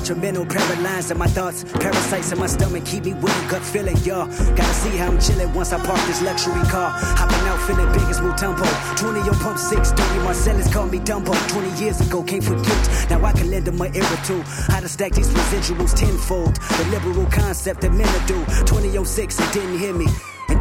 detrimental, 0.00 0.46
paralyzed 0.46 1.10
in 1.10 1.18
my 1.18 1.26
thoughts. 1.26 1.64
Parasites 1.64 2.32
in 2.32 2.38
my 2.38 2.46
stomach 2.46 2.84
keep 2.84 3.04
me 3.04 3.12
with 3.14 3.44
a 3.44 3.50
gut 3.50 3.62
feeling, 3.62 3.96
y'all. 3.98 4.26
Gotta 4.56 4.74
see 4.74 4.96
how 4.96 5.08
I'm 5.08 5.18
chillin' 5.18 5.54
once 5.54 5.72
I 5.72 5.84
park 5.84 6.00
this 6.06 6.22
luxury 6.22 6.62
car. 6.68 6.90
Hopping 6.90 7.46
out 7.48 7.60
feeling 7.66 7.90
big 7.92 8.08
as 8.08 8.20
Mutombo. 8.20 8.66
20 8.96 9.20
on 9.20 9.38
pump 9.40 9.58
6, 9.58 9.92
30 9.92 10.18
Marcellus 10.24 10.72
called 10.72 10.90
me 10.90 10.98
Dumbo. 10.98 11.34
20 11.48 11.84
years 11.84 12.00
ago, 12.00 12.22
can't 12.22 12.44
forget. 12.44 13.10
Now 13.10 13.24
I 13.24 13.32
can 13.32 13.50
lend 13.50 13.66
them 13.66 13.80
an 13.80 13.94
ear 13.94 14.04
or 14.04 14.24
two. 14.24 14.40
How 14.72 14.80
to 14.80 14.88
stack 14.88 15.12
these 15.12 15.28
residuals 15.28 15.94
tenfold. 15.94 16.56
The 16.56 16.84
liberal 16.90 17.26
concept 17.26 17.82
that 17.82 17.92
men 17.92 18.26
do. 18.26 18.44
20 18.64 18.96
on 18.96 19.04
6 19.04 19.40
and 19.40 19.52
didn't 19.52 19.78
hear 19.78 19.94
me. 19.94 20.06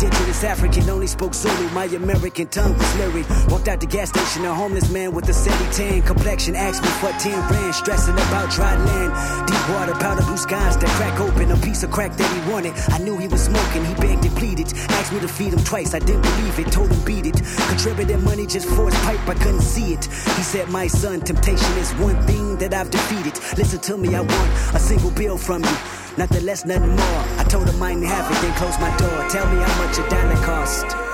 Indigenous 0.01 0.45
African 0.45 0.89
only 0.89 1.07
spoke 1.07 1.33
Zulu. 1.33 1.69
My 1.71 1.83
American 1.83 2.47
tongue 2.47 2.73
was 2.77 2.95
lyric. 2.95 3.27
Walked 3.49 3.67
out 3.67 3.81
the 3.81 3.85
gas 3.85 4.07
station, 4.07 4.45
a 4.45 4.55
homeless 4.55 4.89
man 4.89 5.11
with 5.11 5.27
a 5.27 5.33
sandy 5.33 5.69
tan 5.75 6.01
complexion. 6.03 6.55
Asked 6.55 6.83
me 6.83 6.89
for 7.01 7.11
10 7.19 7.33
rand, 7.51 7.75
stressing 7.75 8.13
about 8.13 8.49
dry 8.49 8.77
land. 8.77 9.11
Deep 9.45 9.69
water, 9.75 9.93
powder 9.95 10.23
blue 10.23 10.37
skies 10.37 10.77
that 10.77 10.89
crack 10.91 11.19
open. 11.19 11.51
A 11.51 11.57
piece 11.57 11.83
of 11.83 11.91
crack 11.91 12.15
that 12.15 12.31
he 12.31 12.49
wanted. 12.49 12.71
I 12.87 12.99
knew 12.99 13.17
he 13.17 13.27
was 13.27 13.43
smoking, 13.43 13.83
he 13.83 13.93
begged 13.95 14.23
and 14.23 14.37
pleaded. 14.37 14.71
Asked 14.91 15.11
me 15.11 15.19
to 15.19 15.27
feed 15.27 15.51
him 15.51 15.63
twice, 15.65 15.93
I 15.93 15.99
didn't 15.99 16.21
believe 16.21 16.57
it. 16.59 16.71
Told 16.71 16.89
him 16.89 17.03
beat 17.03 17.25
it. 17.25 17.43
Contributed 17.67 18.23
money 18.23 18.47
just 18.47 18.69
for 18.69 18.85
his 18.85 18.97
pipe, 19.01 19.27
I 19.27 19.33
couldn't 19.33 19.67
see 19.67 19.91
it. 19.91 20.05
He 20.05 20.43
said, 20.43 20.69
My 20.69 20.87
son, 20.87 21.19
temptation 21.19 21.77
is 21.77 21.91
one 21.95 22.15
thing 22.23 22.55
that 22.59 22.73
I've 22.73 22.89
defeated. 22.89 23.35
Listen 23.57 23.81
to 23.81 23.97
me, 23.97 24.15
I 24.15 24.21
want 24.21 24.75
a 24.75 24.79
single 24.79 25.11
bill 25.11 25.37
from 25.37 25.61
you. 25.61 25.77
Nothing 26.17 26.45
less, 26.45 26.65
nothing 26.65 26.95
more. 26.95 27.38
Told 27.49 27.67
him 27.67 27.81
I 27.81 27.95
didn't 27.95 28.05
have 28.05 28.29
it, 28.31 28.41
then 28.41 28.53
closed 28.53 28.79
my 28.79 28.95
door. 28.97 29.27
Tell 29.27 29.47
me 29.47 29.59
how 29.59 29.83
much 29.83 29.97
a 29.97 30.07
dollar 30.07 30.35
cost. 30.45 31.08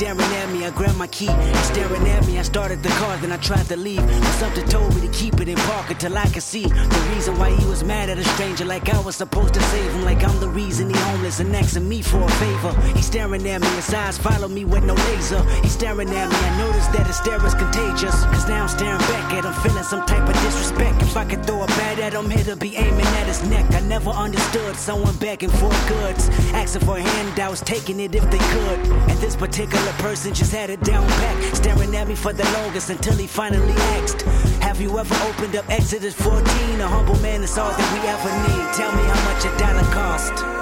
Staring 0.00 0.32
at 0.40 0.48
me. 0.50 0.64
I 0.64 0.70
grabbed 0.70 0.96
my 0.96 1.08
key. 1.08 1.28
Staring 1.72 2.08
at 2.08 2.26
me. 2.26 2.38
I 2.38 2.42
started 2.42 2.82
the 2.82 2.88
car, 3.00 3.18
then 3.18 3.32
I 3.32 3.36
tried 3.36 3.66
to 3.66 3.76
leave. 3.76 4.00
But 4.06 4.32
something 4.42 4.66
told 4.66 4.94
me 4.94 5.02
to 5.06 5.12
keep 5.12 5.38
it 5.42 5.48
in 5.48 5.58
park 5.70 5.90
until 5.90 6.16
I 6.16 6.26
could 6.34 6.42
see 6.42 6.64
the 6.64 7.00
reason 7.14 7.38
why 7.38 7.50
he 7.50 7.66
was 7.66 7.84
mad 7.84 8.08
at 8.08 8.16
a 8.16 8.24
stranger. 8.24 8.64
Like 8.64 8.88
I 8.88 8.98
was 9.00 9.16
supposed 9.16 9.52
to 9.54 9.60
save 9.60 9.92
him. 9.92 10.02
Like 10.02 10.24
I'm 10.24 10.40
the 10.40 10.48
reason 10.48 10.88
he 10.88 10.96
homeless 10.96 11.40
and 11.40 11.54
asking 11.54 11.86
me 11.86 12.00
for 12.00 12.22
a 12.22 12.30
favor. 12.44 12.72
He's 12.96 13.04
staring 13.04 13.46
at 13.46 13.60
me. 13.60 13.68
His 13.76 13.92
eyes 13.92 14.16
follow 14.16 14.48
me 14.48 14.64
with 14.64 14.84
no 14.84 14.94
laser. 14.94 15.42
He's 15.60 15.72
staring 15.72 16.08
at 16.08 16.28
me. 16.30 16.36
I 16.48 16.58
noticed 16.58 16.92
that 16.94 17.06
his 17.06 17.16
stare 17.16 17.44
is 17.44 17.54
contagious. 17.54 18.24
Cause 18.32 18.48
now 18.48 18.62
I'm 18.62 18.68
staring 18.68 19.04
back 19.12 19.34
at 19.34 19.44
him, 19.44 19.52
feeling 19.62 19.84
some 19.84 20.06
type 20.06 20.26
of 20.26 20.34
disrespect. 20.40 21.02
If 21.02 21.14
I 21.14 21.26
could 21.26 21.44
throw 21.44 21.62
a 21.62 21.66
bat 21.78 21.98
at 21.98 22.14
him, 22.14 22.30
he'd 22.30 22.58
be 22.58 22.74
aiming 22.74 23.10
at 23.20 23.26
his 23.26 23.42
neck. 23.50 23.70
I 23.74 23.80
never 23.80 24.10
understood 24.10 24.76
someone 24.76 25.16
begging 25.16 25.50
for 25.50 25.68
goods, 25.92 26.30
asking 26.54 26.86
for 26.86 26.98
handouts, 26.98 27.60
taking 27.60 28.00
it 28.00 28.14
if 28.14 28.24
they 28.30 28.42
could. 28.54 28.78
At 29.10 29.20
this 29.20 29.36
particular 29.36 29.89
person 29.98 30.34
just 30.34 30.52
had 30.52 30.70
it 30.70 30.80
down 30.82 31.06
back, 31.06 31.54
staring 31.54 31.94
at 31.96 32.08
me 32.08 32.14
for 32.14 32.32
the 32.32 32.44
longest 32.52 32.90
until 32.90 33.16
he 33.16 33.26
finally 33.26 33.74
asked, 33.98 34.22
Have 34.62 34.80
you 34.80 34.98
ever 34.98 35.14
opened 35.28 35.56
up 35.56 35.68
Exodus 35.68 36.14
14? 36.14 36.80
A 36.80 36.88
humble 36.88 37.18
man 37.20 37.42
is 37.42 37.56
all 37.58 37.70
that 37.70 37.92
we 37.92 38.00
ever 38.08 38.30
need. 38.48 38.74
Tell 38.74 38.92
me 38.92 39.02
how 39.02 39.32
much 39.32 39.44
a 39.44 39.58
dollar 39.58 39.92
cost. 39.92 40.59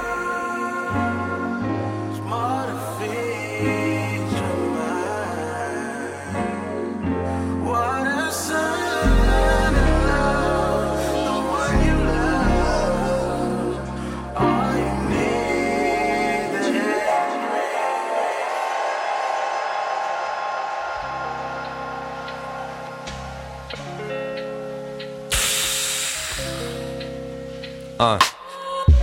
Uh, 27.99 28.17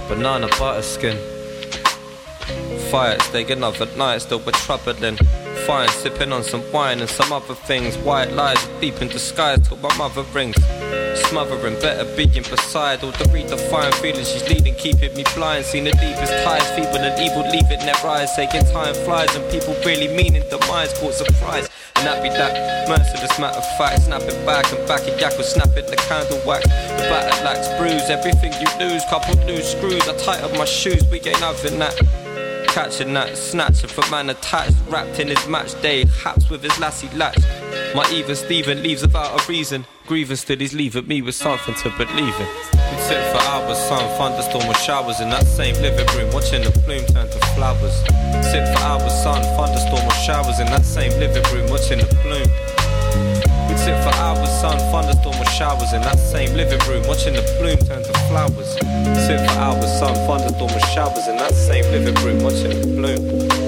banana 0.07 0.47
butter 0.57 0.81
skin. 0.81 1.17
Fire, 2.89 3.19
stay 3.19 3.43
another 3.51 3.87
night, 3.97 4.19
still 4.19 4.39
we're 4.39 4.53
troubling. 4.53 5.17
Fine, 5.67 5.89
sipping 5.89 6.31
on 6.31 6.43
some 6.43 6.63
wine 6.71 7.01
and 7.01 7.09
some 7.09 7.33
other 7.33 7.55
things. 7.55 7.97
White 7.97 8.31
lies 8.31 8.63
deep 8.79 9.01
in 9.01 9.09
disguise 9.09 9.67
till 9.67 9.75
my 9.77 9.93
mother 9.97 10.21
rings. 10.31 10.55
Smothering, 11.27 11.77
better 11.81 12.05
being 12.15 12.43
beside 12.43 13.03
all 13.03 13.11
the 13.11 13.25
redefined 13.25 13.95
feelings 13.95 14.31
she's 14.31 14.47
leading, 14.47 14.75
keeping 14.75 15.13
me 15.13 15.25
blind. 15.35 15.65
Seen 15.65 15.83
the 15.83 15.91
deepest 15.91 16.31
ties, 16.45 16.69
feeble 16.71 16.95
and 16.95 17.19
evil, 17.19 17.43
leaving 17.51 17.85
their 17.85 17.97
eyes. 18.05 18.33
Saying 18.33 18.49
time 18.71 18.93
flies 19.03 19.35
and 19.35 19.43
people 19.51 19.75
really 19.85 20.07
meaning 20.15 20.43
demise, 20.49 20.97
caught 20.99 21.15
surprise. 21.15 21.67
That 22.03 22.21
be 22.21 22.29
that 22.29 22.87
merciless 22.87 23.39
matter 23.39 23.57
of 23.57 23.77
fact. 23.77 24.03
Snapping 24.03 24.45
back 24.45 24.71
and 24.71 24.87
back 24.87 25.01
a 25.07 25.19
yak 25.19 25.37
was 25.37 25.51
snapping 25.51 25.85
the 25.87 25.95
candle 25.95 26.41
wax. 26.45 26.63
The 26.65 27.07
batter 27.09 27.43
lacks 27.43 27.67
bruise, 27.79 28.09
everything 28.09 28.53
you 28.53 28.67
lose. 28.79 29.03
Couple 29.05 29.35
loose 29.45 29.71
screws, 29.71 30.07
I 30.07 30.15
tighten 30.17 30.57
my 30.57 30.65
shoes, 30.65 31.03
we 31.09 31.19
ain't 31.19 31.37
having 31.37 31.79
that. 31.79 31.95
Catching 32.67 33.13
that, 33.13 33.37
snatching 33.37 33.89
for 33.89 34.07
man 34.11 34.29
attached, 34.29 34.75
wrapped 34.89 35.19
in 35.19 35.29
his 35.29 35.47
match 35.47 35.79
day, 35.81 36.05
haps 36.05 36.49
with 36.49 36.61
his 36.61 36.77
lassie 36.79 37.09
latch. 37.15 37.39
My 37.95 38.05
even 38.11 38.35
Steven 38.35 38.83
leaves 38.83 39.01
without 39.01 39.41
a 39.41 39.47
reason. 39.49 39.85
Grieving 40.05 40.35
still 40.35 40.57
he's 40.57 40.73
leaving 40.73 41.07
me 41.07 41.21
with 41.21 41.35
something 41.35 41.73
to 41.75 41.89
believe 41.91 42.35
in. 42.39 42.84
Sit 43.05 43.21
for 43.31 43.37
hours, 43.53 43.77
sun, 43.77 44.01
thunderstorm 44.17 44.65
or 44.67 44.73
showers 44.73 45.19
in 45.19 45.29
that 45.29 45.45
same 45.45 45.75
living 45.75 46.07
room, 46.17 46.33
watching 46.33 46.63
the 46.63 46.71
bloom 46.89 47.05
turn 47.05 47.29
to 47.29 47.39
flowers. 47.53 47.93
Sit 48.49 48.65
for 48.73 48.81
hours, 48.81 49.13
sun, 49.21 49.43
thunderstorm 49.53 50.01
or 50.09 50.17
showers 50.25 50.59
in 50.59 50.65
that 50.73 50.83
same 50.83 51.11
living 51.19 51.45
room, 51.53 51.69
watching 51.69 51.99
the 51.99 52.09
bloom. 52.25 52.49
We'd 53.69 53.77
sit 53.77 53.93
for 54.01 54.09
hours, 54.17 54.49
sun, 54.57 54.79
thunderstorm 54.89 55.37
or 55.37 55.45
showers 55.53 55.93
in 55.93 56.01
that 56.01 56.17
same 56.17 56.57
living 56.57 56.81
room, 56.89 57.05
watching 57.05 57.33
the 57.37 57.45
bloom 57.61 57.77
turn 57.85 58.01
to 58.01 58.13
flowers. 58.25 58.73
Sit 59.21 59.37
for 59.37 59.53
hours, 59.61 59.91
sun, 60.01 60.15
thunderstorm 60.25 60.73
or 60.73 60.85
showers 60.89 61.27
in 61.27 61.37
that 61.37 61.53
same 61.53 61.85
living 61.93 62.17
room, 62.25 62.41
watching 62.41 62.73
the 62.73 62.87
bloom. 62.89 63.64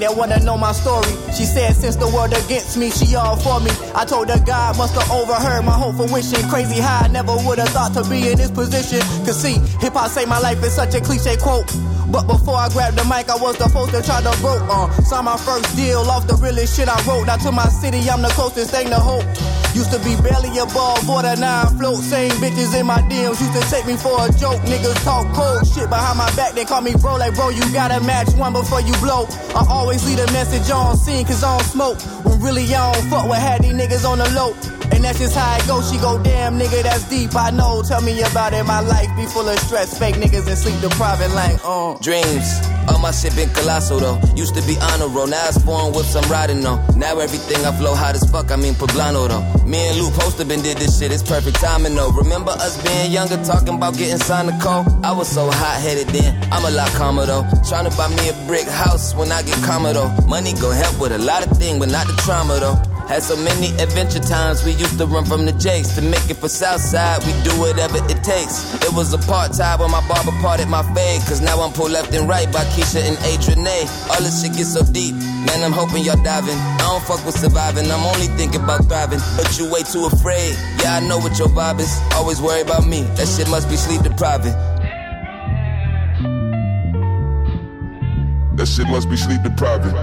That 0.00 0.16
wanna 0.16 0.40
know 0.40 0.56
my 0.56 0.72
story. 0.72 1.12
She 1.36 1.44
said 1.44 1.76
since 1.76 1.96
the 1.96 2.08
world 2.08 2.32
against 2.32 2.76
me, 2.76 2.90
she 2.90 3.14
all 3.14 3.36
for 3.36 3.60
me. 3.60 3.70
I 3.94 4.04
told 4.04 4.28
her 4.28 4.40
God 4.44 4.76
must 4.76 4.94
have 4.94 5.10
overheard 5.10 5.64
my 5.64 5.72
hope 5.72 5.96
for 5.96 6.12
wishing. 6.12 6.42
Crazy 6.48 6.80
how 6.80 7.04
I 7.04 7.08
never 7.08 7.36
would 7.46 7.58
have 7.58 7.68
thought 7.70 7.94
to 7.94 8.02
be 8.08 8.28
in 8.28 8.36
this 8.36 8.50
position. 8.50 9.00
Cause 9.24 9.40
see, 9.40 9.58
hip 9.80 9.94
hop 9.94 10.10
say 10.10 10.24
my 10.24 10.38
life 10.38 10.62
is 10.64 10.74
such 10.74 10.94
a 10.94 11.00
cliche 11.00 11.36
quote. 11.36 11.68
But 12.10 12.26
before 12.26 12.56
I 12.56 12.68
grabbed 12.70 12.98
the 12.98 13.04
mic, 13.04 13.30
I 13.30 13.36
was 13.36 13.56
the 13.56 13.68
first 13.68 13.92
to 13.94 14.02
try 14.02 14.20
to 14.20 14.34
broke. 14.40 14.66
Uh, 14.66 14.90
saw 15.02 15.22
my 15.22 15.36
first 15.36 15.76
deal 15.76 16.00
off 16.10 16.26
the 16.26 16.34
realest 16.34 16.76
shit 16.76 16.88
I 16.88 16.98
wrote. 17.06 17.26
Now 17.26 17.36
to 17.36 17.52
my 17.52 17.68
city, 17.68 18.02
I'm 18.10 18.22
the 18.22 18.28
closest 18.34 18.72
thing 18.72 18.88
to 18.90 18.98
hope. 18.98 19.24
Used 19.74 19.92
to 19.92 19.98
be 20.00 20.16
barely 20.22 20.58
above 20.58 21.06
borderline 21.06 21.78
float. 21.78 22.02
Same 22.02 22.30
bitches 22.42 22.78
in 22.78 22.86
my 22.86 22.98
DMs 23.02 23.40
used 23.40 23.54
to 23.54 23.62
take 23.70 23.86
me 23.86 23.96
for 23.96 24.14
a 24.26 24.32
joke. 24.32 24.60
Niggas 24.66 25.02
talk 25.04 25.26
cold 25.34 25.66
shit 25.66 25.88
behind 25.88 26.18
my 26.18 26.30
back. 26.34 26.54
They 26.54 26.64
call 26.64 26.80
me 26.80 26.94
bro, 26.94 27.16
like 27.16 27.34
bro, 27.34 27.50
you 27.50 27.62
gotta 27.72 28.00
match 28.04 28.32
one 28.34 28.52
before 28.52 28.80
you 28.80 28.94
blow. 28.98 29.26
I 29.54 29.64
always 29.68 30.04
leave 30.06 30.18
a 30.18 30.30
message 30.32 30.70
on 30.70 30.96
scene, 30.96 31.24
cause 31.24 31.44
I 31.44 31.56
don't 31.56 31.66
smoke. 31.66 32.00
When 32.24 32.40
really 32.40 32.64
I 32.74 32.92
don't 32.92 33.08
fuck 33.08 33.28
with 33.28 33.38
had 33.38 33.62
these 33.62 33.72
niggas 33.72 34.08
on 34.08 34.18
the 34.18 34.28
low. 34.30 34.54
And 35.00 35.06
that's 35.06 35.18
just 35.18 35.34
how 35.34 35.56
it 35.56 35.66
goes. 35.66 35.90
She 35.90 35.96
go, 35.96 36.22
damn 36.22 36.58
nigga, 36.58 36.82
that's 36.82 37.08
deep. 37.08 37.34
I 37.34 37.48
know. 37.48 37.80
Tell 37.80 38.02
me 38.02 38.20
about 38.20 38.52
it. 38.52 38.62
My 38.64 38.80
life 38.80 39.08
be 39.16 39.24
full 39.24 39.48
of 39.48 39.58
stress, 39.60 39.98
fake 39.98 40.16
niggas 40.16 40.46
and 40.46 40.58
sleep 40.58 40.78
depriving 40.82 41.32
like, 41.32 41.56
uh. 41.64 41.96
Dreams. 42.02 42.60
All 42.86 42.98
my 42.98 43.10
shit 43.10 43.34
been 43.34 43.48
colossal 43.48 43.98
though. 43.98 44.20
Used 44.36 44.54
to 44.56 44.62
be 44.66 44.76
honor 44.78 45.08
roll, 45.08 45.26
now 45.26 45.48
it's 45.48 45.56
foreign 45.64 45.94
whips 45.94 46.14
I'm 46.14 46.30
riding 46.30 46.66
on. 46.66 46.84
Now 46.98 47.18
everything 47.18 47.64
I 47.64 47.72
flow 47.78 47.94
hot 47.94 48.14
as 48.14 48.30
fuck, 48.30 48.50
I 48.50 48.56
mean 48.56 48.74
poblano 48.74 49.26
though. 49.26 49.64
Me 49.64 49.78
and 49.88 49.98
Lou 49.98 50.10
Poster 50.10 50.44
been 50.44 50.60
did 50.60 50.76
this 50.76 50.98
shit, 50.98 51.12
it's 51.12 51.22
perfect 51.22 51.56
timing 51.60 51.94
though. 51.94 52.10
Remember 52.10 52.50
us 52.50 52.76
being 52.82 53.10
younger, 53.10 53.42
talking 53.42 53.76
about 53.76 53.96
getting 53.96 54.18
signed 54.18 54.50
to 54.50 54.58
call? 54.58 54.84
I 55.02 55.12
was 55.12 55.28
so 55.28 55.50
hot 55.50 55.80
headed 55.80 56.08
then, 56.08 56.36
I'm 56.52 56.64
a 56.66 56.70
lot 56.76 56.90
calmer 56.90 57.24
though. 57.24 57.48
Trying 57.66 57.88
to 57.88 57.96
buy 57.96 58.08
me 58.08 58.28
a 58.28 58.34
brick 58.46 58.68
house 58.68 59.14
when 59.14 59.32
I 59.32 59.40
get 59.42 59.56
calmer 59.64 59.94
though. 59.94 60.12
Money 60.26 60.52
go 60.60 60.70
help 60.70 61.00
with 61.00 61.12
a 61.12 61.18
lot 61.18 61.46
of 61.46 61.56
things, 61.56 61.78
but 61.78 61.88
not 61.88 62.06
the 62.06 62.12
trauma 62.20 62.60
though. 62.60 62.89
Had 63.10 63.24
so 63.24 63.34
many 63.34 63.74
adventure 63.82 64.20
times, 64.20 64.62
we 64.62 64.70
used 64.70 64.96
to 64.98 65.04
run 65.04 65.24
from 65.24 65.44
the 65.44 65.50
jakes. 65.50 65.96
To 65.96 66.00
make 66.00 66.30
it 66.30 66.36
for 66.36 66.48
Southside, 66.48 67.18
we 67.26 67.32
do 67.42 67.50
whatever 67.58 67.98
it 68.06 68.22
takes. 68.22 68.62
It 68.86 68.94
was 68.94 69.12
a 69.12 69.18
part 69.26 69.52
time 69.52 69.80
when 69.80 69.90
my 69.90 69.98
barber 70.06 70.30
parted 70.38 70.68
my 70.68 70.84
fade. 70.94 71.20
Cause 71.26 71.40
now 71.40 71.58
I'm 71.58 71.72
pulled 71.72 71.90
left 71.90 72.14
and 72.14 72.28
right 72.28 72.46
by 72.52 72.62
Keisha 72.70 73.02
and 73.02 73.18
Adrienne. 73.26 73.90
All 74.14 74.22
this 74.22 74.40
shit 74.40 74.54
gets 74.54 74.74
so 74.74 74.84
deep, 74.84 75.16
man, 75.42 75.58
I'm 75.64 75.72
hoping 75.72 76.04
y'all 76.04 76.22
diving. 76.22 76.54
I 76.54 76.86
don't 76.86 77.02
fuck 77.02 77.26
with 77.26 77.34
surviving, 77.34 77.90
I'm 77.90 78.06
only 78.14 78.28
thinking 78.38 78.62
about 78.62 78.86
thriving. 78.86 79.18
But 79.34 79.58
you 79.58 79.68
way 79.68 79.82
too 79.82 80.06
afraid, 80.06 80.54
yeah, 80.78 80.94
I 80.94 81.00
know 81.00 81.18
what 81.18 81.36
your 81.36 81.48
vibe 81.48 81.80
is. 81.80 81.90
Always 82.14 82.40
worry 82.40 82.60
about 82.60 82.86
me, 82.86 83.02
that 83.18 83.26
shit 83.26 83.50
must 83.50 83.68
be 83.68 83.74
sleep 83.74 84.02
depriving. 84.02 84.54
That 88.54 88.66
shit 88.70 88.86
must 88.86 89.10
be 89.10 89.16
sleep 89.16 89.42
depriving. 89.42 89.98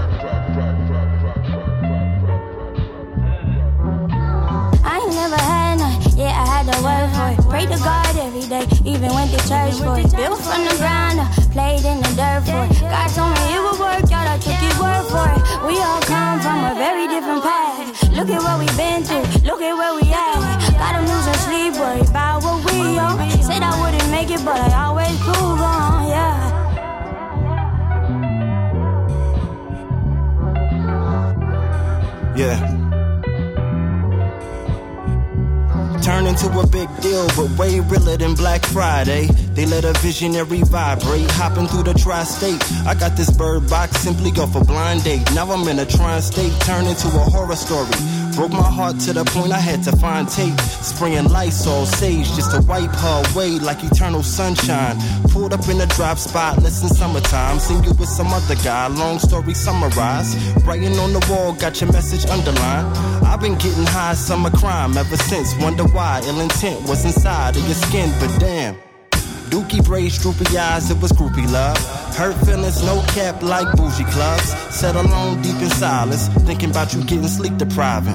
Work 7.28 7.36
for 7.36 7.48
it. 7.48 7.50
Pray 7.50 7.66
to 7.66 7.78
God 7.82 8.16
every 8.16 8.46
day, 8.48 8.64
even 8.84 9.12
went 9.12 9.30
to 9.32 9.40
church 9.48 9.76
for 9.80 9.98
it. 9.98 10.10
Built 10.14 10.40
from 10.40 10.64
the 10.64 10.76
ground 10.78 11.20
up, 11.20 11.30
played 11.52 11.84
in 11.84 11.98
the 12.00 12.12
dirt 12.16 12.42
for 12.46 12.64
it. 12.64 12.72
God 12.80 13.08
told 13.12 13.32
me 13.34 13.44
it 13.54 13.60
would 13.60 13.78
work 13.80 14.12
out, 14.12 14.26
I 14.28 14.38
took 14.38 14.60
his 14.60 14.76
word 14.78 15.04
for 15.12 15.26
it. 15.36 15.42
We 15.66 15.74
all 15.80 16.00
come 16.02 16.40
from 16.40 16.64
a 16.64 16.74
very 16.74 17.08
different 17.08 17.42
path. 17.42 18.08
Look 18.12 18.28
at 18.30 18.42
what 18.42 18.58
we've 18.58 18.76
been 18.76 19.02
through, 19.04 19.26
look 19.44 19.60
at 19.60 19.74
where 19.74 19.94
we 19.94 20.08
at. 20.12 20.38
Gotta 20.78 21.00
lose 21.06 21.24
some 21.24 21.40
sleep, 21.46 21.74
worry 21.74 22.00
about 22.00 22.42
what 22.42 22.64
we 22.70 22.98
on. 22.98 23.18
Said 23.42 23.62
I 23.62 23.74
wouldn't 23.80 24.10
make 24.10 24.30
it, 24.30 24.44
but 24.44 24.56
I 24.56 24.84
always 24.86 25.16
prove 25.20 25.60
on, 25.60 26.08
yeah. 26.08 26.56
Yeah. 32.36 32.77
Turn 36.08 36.26
into 36.26 36.48
a 36.58 36.66
big 36.66 36.88
deal, 37.02 37.26
but 37.36 37.50
way 37.58 37.80
realer 37.80 38.16
than 38.16 38.32
Black 38.32 38.64
Friday. 38.64 39.26
They 39.52 39.66
let 39.66 39.84
a 39.84 39.92
visionary 40.00 40.62
vibrate, 40.62 41.30
hopping 41.32 41.66
through 41.66 41.82
the 41.82 41.92
tri-state. 41.92 42.64
I 42.86 42.94
got 42.94 43.14
this 43.14 43.28
bird 43.30 43.68
box, 43.68 43.98
simply 43.98 44.30
go 44.30 44.46
for 44.46 44.64
blind 44.64 45.04
date. 45.04 45.30
Now 45.34 45.52
I'm 45.52 45.68
in 45.68 45.78
a 45.78 45.84
tri-state, 45.84 46.58
turn 46.62 46.86
into 46.86 47.08
a 47.08 47.28
horror 47.28 47.56
story. 47.56 47.92
Broke 48.38 48.52
my 48.52 48.70
heart 48.70 49.00
to 49.00 49.12
the 49.12 49.24
point 49.24 49.50
I 49.50 49.58
had 49.58 49.82
to 49.82 49.96
find 49.96 50.28
tape. 50.28 50.56
Spraying 50.60 51.28
Lysol 51.28 51.86
sage 51.86 52.28
just 52.36 52.52
to 52.52 52.60
wipe 52.68 52.88
her 52.88 53.22
away 53.32 53.58
like 53.58 53.82
eternal 53.82 54.22
sunshine. 54.22 54.96
Pulled 55.30 55.52
up 55.52 55.68
in 55.68 55.80
a 55.80 55.86
drop 55.86 56.18
spot, 56.18 56.62
listen 56.62 56.88
summertime. 56.88 57.58
Seen 57.58 57.82
you 57.82 57.90
with 57.94 58.08
some 58.08 58.28
other 58.28 58.54
guy, 58.62 58.86
long 58.86 59.18
story 59.18 59.54
summarized. 59.54 60.38
Writing 60.64 60.96
on 61.00 61.14
the 61.14 61.26
wall, 61.28 61.52
got 61.52 61.80
your 61.80 61.90
message 61.90 62.30
underlined. 62.30 62.86
I've 63.26 63.40
been 63.40 63.58
getting 63.58 63.86
high 63.86 64.14
summer 64.14 64.50
crime 64.50 64.96
ever 64.96 65.16
since. 65.16 65.56
Wonder 65.56 65.82
why 65.88 66.22
ill 66.24 66.38
intent 66.38 66.88
was 66.88 67.04
inside 67.04 67.56
of 67.56 67.64
your 67.64 67.74
skin, 67.74 68.08
but 68.20 68.38
damn. 68.38 68.76
Dookie 69.50 69.82
braids, 69.84 70.18
droopy 70.18 70.58
eyes, 70.58 70.90
it 70.90 71.00
was 71.00 71.12
groupie 71.12 71.50
love. 71.50 71.78
Hurt 72.14 72.36
feelings, 72.44 72.82
no 72.84 73.00
cap 73.14 73.42
like 73.42 73.68
bougie 73.76 74.04
clubs. 74.04 74.52
Set 74.74 74.94
alone 74.94 75.40
deep 75.40 75.56
in 75.56 75.70
silence, 75.70 76.28
thinking 76.44 76.70
about 76.70 76.92
you 76.92 77.02
getting 77.04 77.28
sleep 77.28 77.56
depriving. 77.56 78.14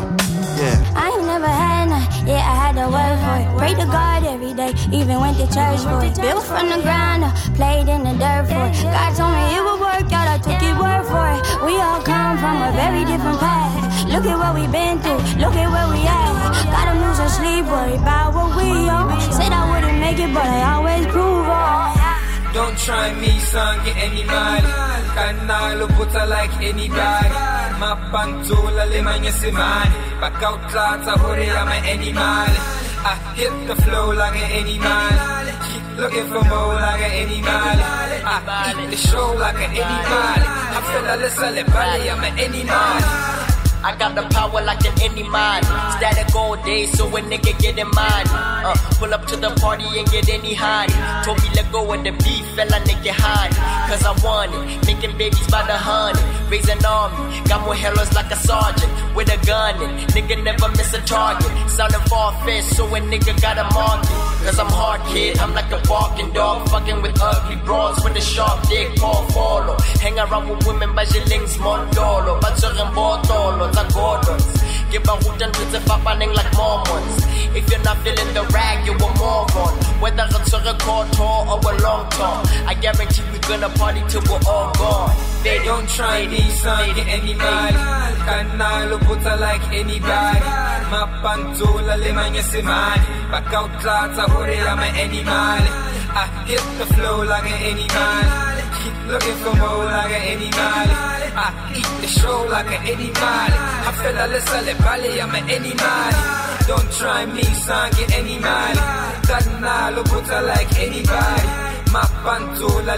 Yeah. 0.62 0.78
I 0.96 1.10
ain't 1.10 1.26
never 1.26 1.48
had 1.48 1.90
none, 1.90 2.28
yeah, 2.28 2.38
I 2.38 2.56
had 2.62 2.74
to 2.78 2.86
work 2.86 3.18
for 3.26 3.36
it. 3.42 3.48
Pray 3.58 3.74
to 3.82 3.86
God 3.90 4.24
every 4.26 4.54
day, 4.54 4.74
even 4.94 5.20
went 5.20 5.38
to 5.38 5.48
church 5.50 5.82
for 5.82 6.06
it. 6.06 6.14
Built 6.22 6.46
from 6.46 6.70
the 6.70 6.80
ground 6.86 7.24
up, 7.24 7.34
played 7.58 7.90
in 7.90 8.04
the 8.06 8.14
dirt 8.14 8.46
for 8.54 8.70
it. 8.70 8.78
God 8.86 9.10
told 9.18 9.34
me 9.34 9.44
it 9.58 9.64
would 9.66 9.82
work 9.82 10.08
out, 10.14 10.28
I 10.30 10.38
took 10.38 10.62
his 10.62 10.78
word 10.78 11.04
for 11.10 11.26
it. 11.34 11.42
We 11.66 11.74
all 11.82 12.02
come 12.06 12.38
from 12.38 12.62
a 12.62 12.72
very 12.78 13.06
different 13.10 13.40
path. 13.40 14.06
Look 14.06 14.26
at 14.30 14.38
what 14.38 14.54
we've 14.54 14.72
been 14.72 15.02
through, 15.02 15.18
look 15.42 15.58
at 15.58 15.66
where 15.66 15.90
we 15.90 16.06
at. 16.06 16.34
Gotta 16.70 16.94
lose 17.02 17.18
some 17.18 17.34
sleep, 17.34 17.66
worry 17.66 17.98
about 17.98 18.36
what 18.36 18.54
we 18.56 18.70
on. 18.86 19.10
Said 19.34 19.50
I 19.52 19.66
wouldn't 19.74 19.83
make 20.04 20.20
it, 20.20 20.32
but 20.36 20.48
I 20.58 20.62
always 20.76 21.06
prove 21.14 21.48
on. 21.48 22.04
Don't 22.58 22.78
try 22.86 23.08
me, 23.22 23.32
son, 23.52 23.74
get 23.86 23.98
any 24.08 24.24
mad. 24.32 24.64
Canalo 25.16 25.86
puta 25.96 26.24
like 26.36 26.56
anybody. 26.72 27.30
Mapantula 27.82 28.84
limanya 28.92 29.34
simani. 29.40 29.98
Back 30.22 30.44
out 30.48 30.62
klata 30.70 31.14
hore 31.22 31.48
I'm 31.60 31.72
an 31.76 31.82
animal. 31.94 32.52
I 33.12 33.14
hit 33.40 33.56
the 33.70 33.76
flow 33.84 34.08
like 34.22 34.38
an 34.44 34.50
animal. 34.60 35.46
Keep 35.66 35.86
looking 36.02 36.28
for 36.32 36.44
more 36.52 36.76
like 36.86 37.04
an 37.08 37.14
animal. 37.24 37.78
I 38.34 38.38
eat 38.82 38.90
the 38.94 39.00
show 39.08 39.28
like 39.44 39.60
an 39.66 39.72
animal. 39.82 40.40
I 40.76 40.80
feel 40.88 41.04
body, 41.74 42.10
I'm 42.14 42.24
an 42.28 42.34
animal. 42.46 43.43
I 43.84 43.96
got 43.98 44.16
the 44.16 44.24
power 44.34 44.64
like 44.64 44.86
an 44.86 44.96
indie 45.04 45.30
man. 45.30 45.62
Static 45.98 46.34
all 46.36 46.56
day, 46.64 46.86
so 46.86 47.06
a 47.08 47.22
nigga 47.22 47.58
get 47.60 47.78
in 47.78 47.90
mind. 47.92 48.28
Uh, 48.32 48.74
pull 48.98 49.14
up 49.14 49.26
to 49.28 49.36
the 49.36 49.50
party 49.60 49.86
and 50.00 50.10
get 50.10 50.30
any 50.30 50.54
high. 50.54 50.88
Told 51.26 51.42
me 51.44 51.50
let 51.56 51.70
go 51.72 51.92
of 51.92 52.04
the 52.04 52.12
beef, 52.12 52.46
fella 52.56 52.80
nigga 52.88 53.12
hand. 53.12 53.54
Cause 53.90 54.06
I 54.06 54.14
want 54.24 54.54
it, 54.56 54.86
making 54.88 55.18
babies 55.18 55.48
by 55.48 55.68
the 55.68 55.76
hundred. 55.76 56.43
Raise 56.54 56.70
an 56.70 56.86
army, 56.86 57.42
got 57.50 57.66
more 57.66 57.74
heroes 57.74 58.14
like 58.14 58.30
a 58.30 58.36
sergeant. 58.36 58.94
With 59.16 59.28
a 59.34 59.44
gun, 59.44 59.74
and 59.82 59.98
nigga 60.14 60.38
never 60.44 60.70
miss 60.78 60.94
a 60.94 61.02
target. 61.02 61.50
Sounding 61.68 62.00
far 62.02 62.32
fetched, 62.46 62.76
so 62.76 62.86
a 62.86 63.00
nigga 63.00 63.34
got 63.42 63.58
a 63.58 63.64
market. 63.74 64.10
Cause 64.46 64.60
I'm 64.60 64.70
hard 64.70 65.02
kid, 65.08 65.40
I'm 65.40 65.56
like 65.56 65.72
a 65.72 65.82
walking 65.90 66.32
dog. 66.32 66.70
Fucking 66.70 67.02
with 67.02 67.18
ugly 67.20 67.56
broads 67.66 68.04
with 68.04 68.16
a 68.18 68.22
sharp 68.22 68.70
dick, 68.70 68.96
Paul 68.98 69.26
follow. 69.30 69.76
Hang 70.00 70.20
around 70.20 70.48
with 70.48 70.68
women 70.68 70.94
by 70.94 71.06
shillings, 71.06 71.58
mondolo. 71.58 72.40
Batsurin 72.40 72.94
botolo, 72.94 73.74
tsa 73.74 73.84
Gordons. 73.92 74.64
Give 74.94 75.02
a 75.10 75.16
hoot 75.26 75.42
and 75.42 75.54
to 75.56 75.80
fapaning 75.90 76.36
like 76.36 76.54
Mormons. 76.54 77.18
If 77.58 77.68
you're 77.72 77.82
not 77.82 77.98
feeling 78.06 78.32
the 78.36 78.44
rag, 78.54 78.86
you're 78.86 78.96
a 78.96 79.10
moron. 79.18 79.74
Whether 80.02 80.28
it's 80.30 80.54
a 80.54 80.60
record 80.60 81.12
tour 81.14 81.50
or 81.50 81.58
a 81.58 81.74
long 81.82 82.06
tour, 82.12 82.38
I 82.70 82.76
guarantee 82.80 83.24
we're 83.32 83.42
gonna 83.42 83.70
party 83.70 84.04
till 84.08 84.22
we're 84.30 84.46
all 84.46 84.72
gone. 84.74 85.16
They 85.44 85.58
don't 85.66 85.90
try 85.90 86.28
me, 86.28 86.43
son, 86.50 86.96
get 86.96 87.08
any 87.08 87.34
mad. 87.34 87.76
Canalo 88.28 88.98
puta 89.06 89.36
like 89.38 89.66
anybody. 89.74 90.40
Mapantula 90.92 91.96
limanya 92.04 92.44
simani. 92.52 93.08
Back 93.32 93.54
out 93.54 93.72
klata 93.82 94.24
hore, 94.32 94.58
I'm 94.72 94.80
an 94.80 94.96
animal. 94.96 95.64
Ah, 96.16 96.30
I 96.44 96.48
hit 96.48 96.66
the 96.78 96.86
flow 96.94 97.24
like 97.24 97.50
an 97.54 97.60
animal. 97.72 98.54
Keep 98.80 98.98
looking 99.12 99.38
for 99.44 99.54
more 99.62 99.86
like 99.86 100.14
an 100.20 100.24
animal. 100.34 100.88
I 101.36 101.50
eat 101.80 101.92
the 102.02 102.08
show 102.08 102.46
like 102.54 102.72
an 102.76 102.82
animal. 102.94 103.52
I 103.88 103.92
feel 104.00 104.18
a 104.24 104.28
little 104.34 104.76
valley, 104.84 105.22
I'm 105.22 105.36
an 105.36 105.50
animal. 105.50 106.44
Don't 106.68 106.90
try 106.94 107.26
me, 107.26 107.44
son, 107.66 107.92
get 107.98 108.14
any 108.20 108.38
mad. 108.40 108.78
Canalo 109.28 110.04
puta 110.06 110.42
like 110.42 110.74
anybody. 110.80 111.83
Mapantula. 111.94 112.98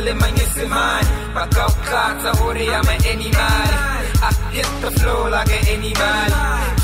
Back 1.35 1.57
out 1.57 1.75
klata 1.83 2.31
hore, 2.39 2.55
I'm 2.55 2.87
an 2.87 3.05
animal. 3.11 3.75
I 4.23 4.31
hit 4.55 4.69
the 4.79 4.89
flow 4.97 5.27
like 5.29 5.51
an 5.51 5.67
animal. 5.67 6.31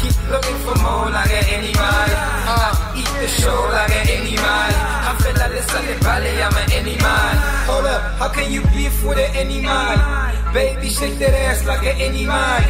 Keep 0.03 0.17
looking 0.27 0.59
for 0.59 0.75
more 0.83 1.07
like 1.07 1.31
an 1.31 1.45
animal. 1.55 2.11
I 2.51 2.99
eat 2.99 3.13
the 3.15 3.27
show 3.39 3.55
like 3.71 3.95
an 3.95 4.09
animal. 4.11 4.43
I 4.43 5.15
feel 5.23 5.35
like 5.39 5.51
this 5.55 5.71
a 5.71 5.79
little 5.79 6.03
valley, 6.03 6.35
I'm 6.43 6.51
an 6.51 6.67
animal. 6.75 7.31
Hold 7.71 7.85
up, 7.85 8.01
how 8.19 8.27
can 8.27 8.51
you 8.51 8.61
beef 8.75 9.03
with 9.05 9.17
an 9.17 9.31
animal? 9.39 10.51
Baby, 10.53 10.89
shake 10.89 11.17
that 11.19 11.33
ass 11.33 11.65
like 11.65 11.87
an 11.87 11.95
any 11.95 12.25
man. 12.25 12.63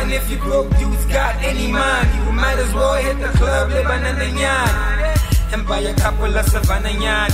And 0.00 0.12
if 0.12 0.30
you 0.30 0.36
broke, 0.36 0.68
you's 0.78 1.04
got 1.06 1.40
any 1.40 1.72
man. 1.72 2.04
You 2.26 2.32
might 2.32 2.58
as 2.58 2.74
well 2.74 2.94
hit 3.00 3.18
the 3.18 3.32
club, 3.38 3.70
live 3.70 3.88
another 3.88 4.28
yan. 4.28 5.01
And 5.52 5.68
buy 5.68 5.80
a 5.80 5.94
couple 5.94 6.34
of 6.34 6.46
Savannah 6.46 6.90
yan. 6.90 7.28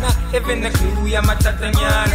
Not 0.00 0.16
even 0.34 0.64
a 0.64 0.70
clue, 0.70 1.06
yeah, 1.06 1.20
my 1.20 1.34
yan. 1.42 2.08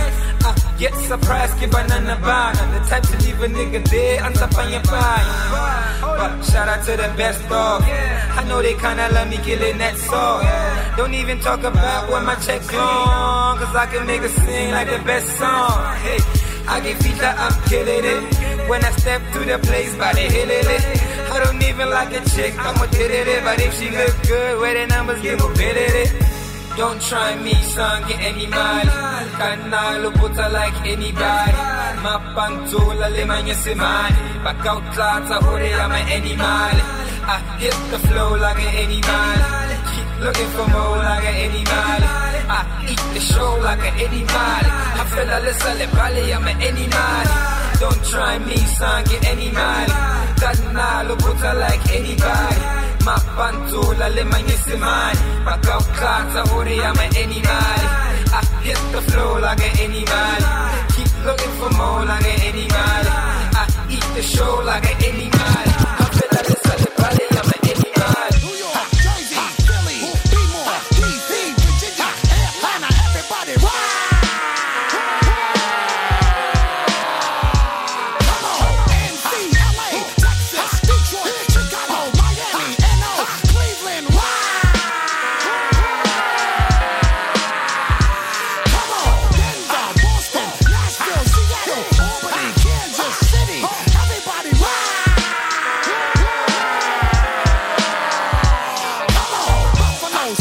Uh, 0.46 0.56
get 0.80 0.96
surprised, 0.96 1.60
give 1.60 1.72
banana 1.72 2.16
ban. 2.24 2.56
I'm 2.56 2.72
the 2.72 2.80
type 2.88 3.04
to 3.04 3.18
leave 3.26 3.42
a 3.42 3.48
nigga 3.48 3.84
there 3.90 4.24
on 4.24 4.32
top 4.34 4.58
on 4.58 4.72
your 4.72 4.82
pie. 4.82 6.00
But 6.02 6.42
shout 6.44 6.70
out 6.70 6.86
to 6.86 6.92
the 6.92 7.14
best 7.18 7.48
dog. 7.50 7.84
I 7.84 8.46
know 8.48 8.62
they 8.62 8.76
kinda 8.76 9.10
love 9.12 9.30
me 9.30 9.38
killing 9.38 9.78
that 9.80 9.98
song. 9.98 10.46
Don't 10.96 11.14
even 11.14 11.40
talk 11.42 11.64
about 11.64 12.10
when 12.10 12.26
my 12.26 12.36
check's 12.36 12.72
long. 12.72 13.58
Cause 13.58 13.76
I 13.76 13.86
can 13.88 14.08
make 14.08 14.22
a 14.22 14.30
sing 14.30 14.72
like 14.72 14.90
the 14.90 15.04
best 15.04 15.28
song. 15.38 15.96
Hey, 16.06 16.20
I 16.68 16.80
get 16.80 16.96
feature, 17.04 17.34
I'm 17.38 17.54
killing 17.68 18.06
it. 18.06 18.70
When 18.70 18.86
I 18.86 18.92
step 18.92 19.22
to 19.34 19.40
the 19.40 19.60
place, 19.60 19.96
body 19.98 20.22
hitting 20.22 20.70
it. 20.78 21.01
I 21.32 21.40
don't 21.40 21.64
even 21.64 21.90
like 21.90 22.12
a 22.12 22.20
chick, 22.30 22.54
I'ma 22.60 22.86
get 22.88 23.10
it. 23.10 23.44
But 23.44 23.62
if 23.62 23.74
she 23.80 23.90
look 23.90 24.16
good, 24.28 24.60
where 24.60 24.76
the 24.76 24.86
numbers 24.94 25.22
get 25.22 25.40
it. 25.40 26.12
Don't 26.76 27.02
try 27.02 27.36
me, 27.36 27.54
son, 27.72 28.04
get 28.08 28.20
any 28.20 28.48
mali. 28.48 28.92
Kanalo 29.40 30.12
puta 30.20 30.50
like 30.50 30.76
anybody. 30.84 31.56
Mapantula 32.04 33.08
limanya 33.16 33.56
simani. 33.64 34.44
Back 34.44 34.66
out 34.66 34.84
klata 34.94 35.40
hore 35.46 35.72
I'm. 35.84 35.92
I 37.24 37.38
hit 37.60 37.78
the 37.92 38.00
flow 38.08 38.36
like 38.36 38.60
an 38.60 38.72
animal. 38.84 39.40
Keep 39.92 40.10
looking 40.26 40.52
for 40.56 40.68
more 40.68 40.98
like 40.98 41.24
an 41.32 41.36
animal. 41.48 42.02
I 42.52 42.60
eat 42.92 43.04
the 43.14 43.22
show 43.22 43.56
like 43.64 43.80
an 43.88 43.94
animal. 44.04 44.64
I 45.00 45.04
feel 45.12 45.30
a 45.32 45.40
little 45.48 45.76
le 45.80 45.88
valley, 45.96 46.34
I'm 46.34 46.48
an 46.48 46.62
animal. 46.62 47.61
Don't 47.82 48.04
try 48.06 48.38
me, 48.38 48.58
son, 48.78 49.04
get 49.06 49.26
any 49.26 49.50
mali. 49.58 49.96
Kanalo 50.42 51.16
puta 51.18 51.52
like 51.62 51.86
anybody. 51.98 52.62
Mapantula 53.06 54.08
limanya 54.16 54.58
simani. 54.64 55.22
Back 55.46 55.66
out 55.66 55.88
klata 55.98 56.42
hore 56.50 56.78
I'm 56.88 57.00
an 57.00 57.18
animal. 57.24 57.82
I 58.38 58.42
hit 58.62 58.82
the 58.94 59.02
flow 59.10 59.40
like 59.40 59.64
an 59.68 59.74
animal. 59.86 60.42
Keep 60.94 61.12
looking 61.26 61.54
for 61.60 61.72
more 61.80 62.06
like 62.06 62.28
an 62.34 62.42
animal. 62.50 63.06
I 63.62 63.66
eat 63.90 64.08
the 64.14 64.22
show 64.22 64.62
like 64.64 64.86
an 64.86 65.04
animal. 65.04 65.41
From 100.22 100.36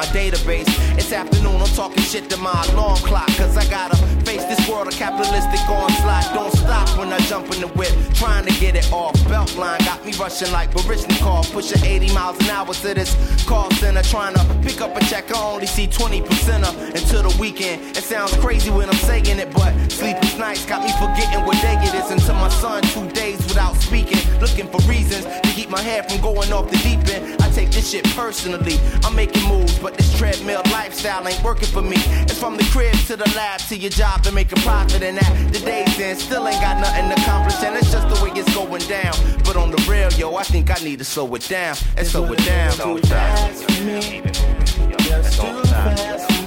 my 0.00 0.06
database. 0.16 0.64
It's 0.96 1.12
afternoon, 1.12 1.60
I'm 1.60 1.68
talking 1.76 2.02
shit 2.02 2.30
to 2.30 2.38
my 2.38 2.56
alarm 2.72 2.96
clock. 3.04 3.28
Cause 3.36 3.54
I 3.58 3.68
gotta 3.68 3.96
face 4.24 4.42
this 4.44 4.66
world 4.66 4.88
of 4.88 4.94
capitalistic 4.94 5.60
onslaught. 5.68 6.24
Don't 6.32 6.52
stop 6.56 6.88
when 6.98 7.12
I 7.12 7.18
jump 7.28 7.52
in 7.52 7.60
the 7.60 7.68
whip, 7.76 7.92
trying 8.14 8.46
to 8.46 8.54
get 8.58 8.76
it 8.76 8.90
off. 8.92 9.12
Beltline 9.28 9.84
got 9.84 10.02
me 10.06 10.12
rushing 10.14 10.50
like 10.52 10.70
Baryshnikov, 10.70 11.52
pushing 11.52 11.84
80 11.84 12.14
miles 12.14 12.38
an 12.40 12.48
hour 12.48 12.72
to 12.72 12.94
this 12.94 13.12
call 13.44 13.70
center. 13.72 14.02
Trying 14.02 14.34
to 14.36 14.44
pick 14.62 14.80
up 14.80 14.96
a 14.96 15.04
check, 15.04 15.30
I 15.36 15.42
only 15.52 15.66
see 15.66 15.86
20% 15.86 16.64
of 16.64 16.74
until 16.96 17.28
the 17.28 17.36
weekend. 17.38 17.94
It 17.94 18.04
sounds 18.04 18.34
crazy 18.38 18.70
when 18.70 18.88
I'm 18.88 19.02
saying 19.08 19.38
it, 19.38 19.52
but 19.52 19.74
sleepless 19.92 20.38
nights 20.38 20.64
got 20.64 20.82
me 20.82 20.92
forgetting 20.92 21.44
what 21.44 21.60
day 21.60 21.76
it 21.76 21.94
is 21.94 22.10
until 22.10 22.36
my 22.36 22.48
son 22.48 22.80
two 22.94 23.06
days 23.10 23.36
without 23.48 23.76
speaking. 23.76 24.22
Looking 24.40 24.66
for 24.68 24.80
reasons 24.88 25.26
to 25.26 25.48
keep 25.52 25.68
my 25.68 25.82
head 25.82 26.10
from 26.10 26.22
going 26.22 26.50
off 26.54 26.70
the 26.70 26.78
deep 26.78 27.06
end. 27.14 27.39
Take 27.54 27.70
this 27.70 27.90
shit 27.90 28.04
personally. 28.16 28.76
I'm 29.04 29.14
making 29.14 29.46
moves, 29.48 29.78
but 29.78 29.96
this 29.96 30.16
treadmill 30.18 30.62
lifestyle 30.72 31.26
ain't 31.26 31.42
working 31.42 31.68
for 31.68 31.82
me. 31.82 31.96
It's 32.28 32.38
from 32.38 32.56
the 32.56 32.64
crib 32.64 32.94
to 33.06 33.16
the 33.16 33.28
lab 33.36 33.60
to 33.68 33.76
your 33.76 33.90
job 33.90 34.22
to 34.24 34.32
make 34.32 34.52
a 34.52 34.56
profit, 34.56 35.02
and 35.02 35.18
at 35.18 35.52
the 35.52 35.60
day's 35.60 35.98
end, 36.00 36.18
still 36.18 36.46
ain't 36.46 36.60
got 36.60 36.80
nothing 36.80 37.10
accomplished, 37.12 37.62
and 37.62 37.76
it's 37.76 37.90
just 37.90 38.08
the 38.08 38.24
way 38.24 38.30
it's 38.38 38.54
going 38.54 38.82
down. 38.88 39.14
But 39.44 39.56
on 39.56 39.70
the 39.70 39.82
real, 39.88 40.10
yo, 40.12 40.36
I 40.36 40.44
think 40.44 40.70
I 40.70 40.82
need 40.82 40.98
to 40.98 41.04
slow 41.04 41.34
it 41.34 41.48
down 41.48 41.76
and 41.96 42.06
slow 42.06 42.32
it 42.32 42.44
down. 42.44 42.72
Too 42.72 42.98
fast 42.98 43.00
too 43.00 43.08
fast 43.08 43.64
for 43.64 43.84
me. 43.84 44.22
Just 44.98 46.39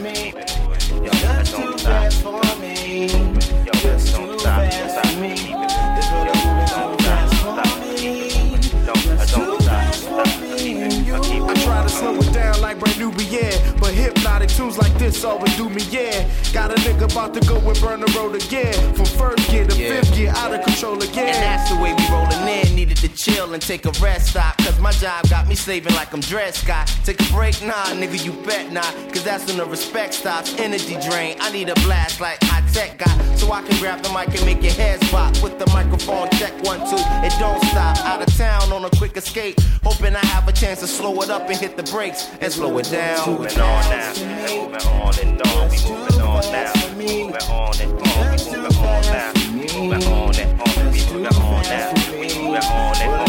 hypnotic 14.24 14.50
tunes 14.50 14.78
like 14.78 14.94
this 14.98 15.24
always 15.26 15.56
do 15.58 15.70
me, 15.70 15.82
yeah. 15.92 16.30
Got 16.54 16.72
a 16.72 16.76
nigga 16.76 17.12
about 17.12 17.34
to 17.34 17.42
go 17.42 17.58
and 17.58 17.80
burn 17.82 18.00
the 18.00 18.12
road 18.18 18.36
again. 18.36 18.74
From 18.96 19.06
first 19.06 19.50
gear 19.50 19.66
to 19.66 19.76
Yeah. 19.76 20.00
fifth 20.00 20.16
gear, 20.16 20.34
out 20.38 20.54
of 20.54 20.64
control 20.64 21.02
again. 21.04 21.36
And 21.36 21.44
that's 21.44 21.70
the 21.70 21.76
way 21.76 21.94
we 21.94 22.08
rollin' 22.08 22.48
in. 22.48 22.74
Needed 22.76 22.98
to 22.98 23.10
chill 23.10 23.54
and 23.54 23.62
take 23.62 23.86
a 23.86 23.92
rest 24.02 24.30
stop. 24.30 24.58
Cause 24.60 24.80
my 24.80 24.92
job 24.92 25.30
got 25.30 25.48
me 25.48 25.56
slaving 25.56 25.94
like 25.96 26.14
I'm 26.14 26.22
Dred 26.22 26.56
Scott. 26.56 26.88
Take 27.04 27.20
a 27.20 27.34
break, 27.34 27.62
nah, 27.62 27.86
nigga, 28.00 28.24
you 28.24 28.32
bet 28.46 28.72
not. 28.72 28.92
Cause 29.12 29.24
that's 29.24 29.46
when 29.48 29.58
the 29.58 29.66
respect 29.66 30.14
stops. 30.14 30.54
Energy 30.58 30.98
drain. 31.10 31.36
I 31.42 31.52
need 31.52 31.70
a 31.70 31.76
blast 31.86 32.22
like 32.22 32.42
high 32.44 32.64
tech 32.72 32.98
guy. 32.98 33.36
So 33.36 33.52
I 33.52 33.62
can 33.62 33.78
grab 33.80 34.02
the 34.04 34.10
mic 34.10 34.30
and 34.30 34.46
make 34.46 34.64
your 34.64 34.74
head 34.74 35.02
pop. 35.12 35.36
With 35.44 35.60
the 35.60 35.68
microphone, 35.68 36.30
check 36.32 36.54
one, 36.64 36.80
two. 36.90 37.04
It 37.28 37.34
don't 37.40 37.62
stop. 37.66 37.98
Out 38.06 38.22
of 38.26 38.34
town 38.38 38.72
on 38.72 38.86
a 38.86 38.90
quick 38.92 39.18
escape. 39.18 39.60
Hoping 39.84 40.16
I 40.16 40.26
have 40.28 40.48
a 40.48 40.54
chance 40.54 40.80
to 40.80 40.88
slow 40.88 41.22
it 41.22 41.30
up 41.30 41.50
and 41.50 41.58
hit 41.58 41.76
the 41.76 41.84
brakes 41.84 42.30
and 42.40 42.52
slow 42.52 42.78
it 42.78 42.90
down. 42.90 43.30
Moving 43.30 43.60
on 43.60 43.90
now. 43.90 44.13
And 44.16 44.30
moving 44.42 44.88
on 44.88 45.20
and 45.20 45.42
on. 45.48 45.70
Moving 45.70 46.22
on 46.22 46.44
now. 46.52 46.72
We 46.98 47.06
moving 47.06 47.36
on 47.50 47.74
and 47.82 47.92
on. 47.92 48.30
Moving 48.46 48.78
on 48.78 49.02
now. 49.02 49.32
We 49.34 49.66
moving 49.74 50.08
on 50.08 50.36
and 50.38 50.62
on. 50.62 50.70
Moving 50.94 51.26
on 51.26 51.64
now. 51.64 51.94
We 52.14 52.28
moving 52.38 52.64
on 52.64 52.94
now. 53.00 53.24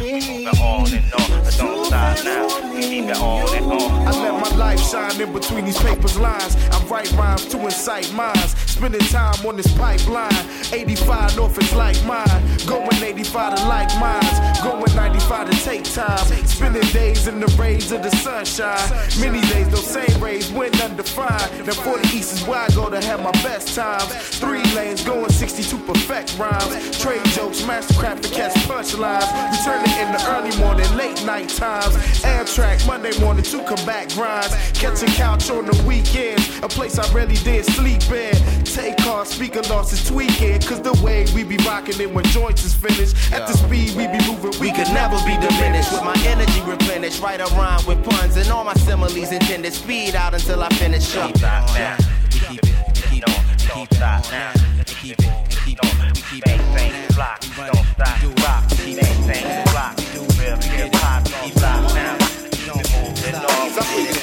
We 0.00 0.12
moving 0.12 0.54
on 1.92 2.24
now. 2.24 2.44
I 4.06 4.12
let 4.22 4.34
my 4.40 4.56
life 4.56 4.80
shine 4.80 5.20
in 5.20 5.32
between 5.32 5.64
these 5.66 5.78
papers 5.78 6.16
lines. 6.18 6.56
Write 6.90 7.10
rhymes 7.12 7.46
to 7.46 7.58
incite 7.64 8.12
minds. 8.12 8.54
Spending 8.70 9.00
time 9.08 9.46
on 9.46 9.56
this 9.56 9.72
pipeline. 9.78 10.32
85 10.72 11.36
north 11.36 11.58
is 11.58 11.72
like 11.74 12.02
mine. 12.04 12.26
Going 12.66 13.02
85 13.02 13.56
to 13.56 13.68
like 13.68 13.88
mines. 13.98 14.60
Going 14.62 14.94
95 14.94 15.50
to 15.50 15.64
take 15.64 15.84
time. 15.84 16.26
Spending 16.46 16.86
days 16.92 17.26
in 17.26 17.40
the 17.40 17.46
rays 17.58 17.90
of 17.92 18.02
the 18.02 18.10
sunshine. 18.10 18.90
Many 19.18 19.40
days, 19.48 19.68
those 19.70 19.86
same 19.86 20.22
rays 20.22 20.50
went 20.50 20.82
undefined. 20.82 21.66
Now 21.66 21.72
40 21.72 22.16
East 22.16 22.34
is 22.34 22.46
where 22.46 22.58
I 22.58 22.68
go 22.68 22.90
to 22.90 23.00
have 23.00 23.22
my 23.22 23.32
best 23.42 23.74
times. 23.74 24.12
Three 24.38 24.62
lanes 24.74 25.02
going 25.02 25.30
62 25.30 25.78
perfect 25.78 26.38
rhymes. 26.38 27.00
Trade 27.00 27.24
jokes, 27.26 27.62
mastercraft 27.62 28.22
to 28.22 28.28
catch 28.28 28.54
punchlines. 28.68 29.28
Returning 29.56 29.92
in 29.98 30.12
the 30.12 30.22
early 30.34 30.56
morning, 30.58 30.90
late 30.96 31.24
night 31.24 31.48
times. 31.48 31.94
Amtrak, 32.22 32.86
Monday 32.86 33.18
morning 33.20 33.44
to 33.44 33.64
come 33.64 33.84
back 33.86 34.08
grinds. 34.10 34.54
Catching 34.72 35.10
couch 35.10 35.48
on 35.50 35.66
the 35.66 35.82
weekends, 35.84 36.58
a 36.58 36.68
place 36.74 36.98
I 36.98 37.06
rarely 37.14 37.36
did 37.36 37.64
sleep 37.64 38.02
in. 38.10 38.34
Take 38.64 38.96
car, 38.98 39.24
speaker 39.24 39.62
losses 39.70 40.04
tweaking. 40.06 40.60
Cause 40.62 40.82
the 40.82 40.92
way 41.02 41.24
we 41.34 41.44
be 41.44 41.56
rocking 41.58 42.00
it 42.00 42.12
when 42.12 42.24
joints 42.26 42.64
is 42.64 42.74
finished. 42.74 43.14
At 43.32 43.46
the 43.46 43.54
speed 43.54 43.94
we 43.96 44.06
be 44.08 44.18
moving, 44.26 44.50
we, 44.60 44.68
We 44.68 44.72
could 44.72 44.90
never 44.92 45.16
be 45.24 45.34
diminished 45.38 45.92
with 45.92 46.02
my 46.02 46.16
energy 46.26 46.60
replenished. 46.62 47.22
Write 47.22 47.40
a 47.40 47.46
rhyme 47.54 47.84
with 47.86 48.02
puns 48.04 48.36
and 48.36 48.50
all 48.50 48.64
my 48.64 48.74
similes 48.74 49.14
intended. 49.14 49.72
Speed 49.72 50.16
out 50.16 50.34
until 50.34 50.62
I 50.62 50.68
finish 50.70 51.16
up. 51.16 51.32
Keep 52.30 52.64
it. 52.64 52.74
Keep 53.08 53.28
on. 53.28 53.44
Keep 53.56 53.88
that 54.00 54.28
now. 54.30 54.52
Keep 54.84 55.18
it. 55.20 55.50
Keep 55.64 55.78
on. 55.84 56.12
We 56.14 56.20
keep 56.22 56.46
maintain 56.46 56.92
block. 57.14 57.40
Don't 57.56 57.86
stop. 57.94 58.44
Rock. 58.44 58.68
Keep 58.70 58.96
maintain 59.00 59.64
block. 59.70 59.96
Real 60.38 60.56
hip 60.56 60.94
hop. 60.94 61.24
Keep. 61.24 61.73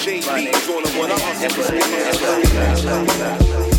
We 0.03 0.19
get 0.19 0.55
it 0.55 0.67
running. 0.67 1.43
And 1.43 1.53
put 1.53 1.69
it 1.73 3.70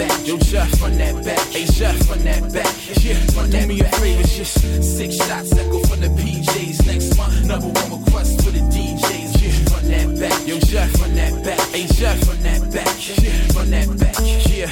back. 0.00 0.26
Yo, 0.26 0.36
Jeff, 0.38 0.82
run 0.82 0.96
that 0.98 1.24
back. 1.24 1.46
Hey, 1.48 1.66
Jeff, 1.66 2.08
run 2.08 2.20
that 2.20 2.42
back. 2.52 2.72
Yeah, 3.04 3.18
run 3.36 3.50
that 3.50 3.62
Do 3.62 3.66
me 3.68 3.80
a 3.80 3.84
favor, 3.84 4.22
just 4.22 4.54
six 4.96 5.16
shots 5.16 5.52
echo 5.52 5.80
from 5.88 6.00
the 6.00 6.08
PJs 6.20 6.86
next 6.86 7.16
month. 7.16 7.44
Number 7.44 7.68
one 7.68 8.00
request 8.00 8.42
for 8.42 8.50
the 8.50 8.64
DJs. 8.74 9.30
Yeah, 9.40 9.74
run 9.74 9.86
that 9.92 10.08
back. 10.20 10.46
Yo, 10.46 10.58
Jeff, 10.60 10.90
run 11.00 11.14
that 11.14 11.44
back. 11.44 11.60
Hey, 11.74 11.86
Jeff, 11.86 12.18
run 12.28 12.42
that 12.42 12.62
back. 12.72 12.90
Yeah, 13.22 13.56
run 13.56 13.70
that 13.70 13.88
back. 13.98 14.16
Yeah, 14.48 14.68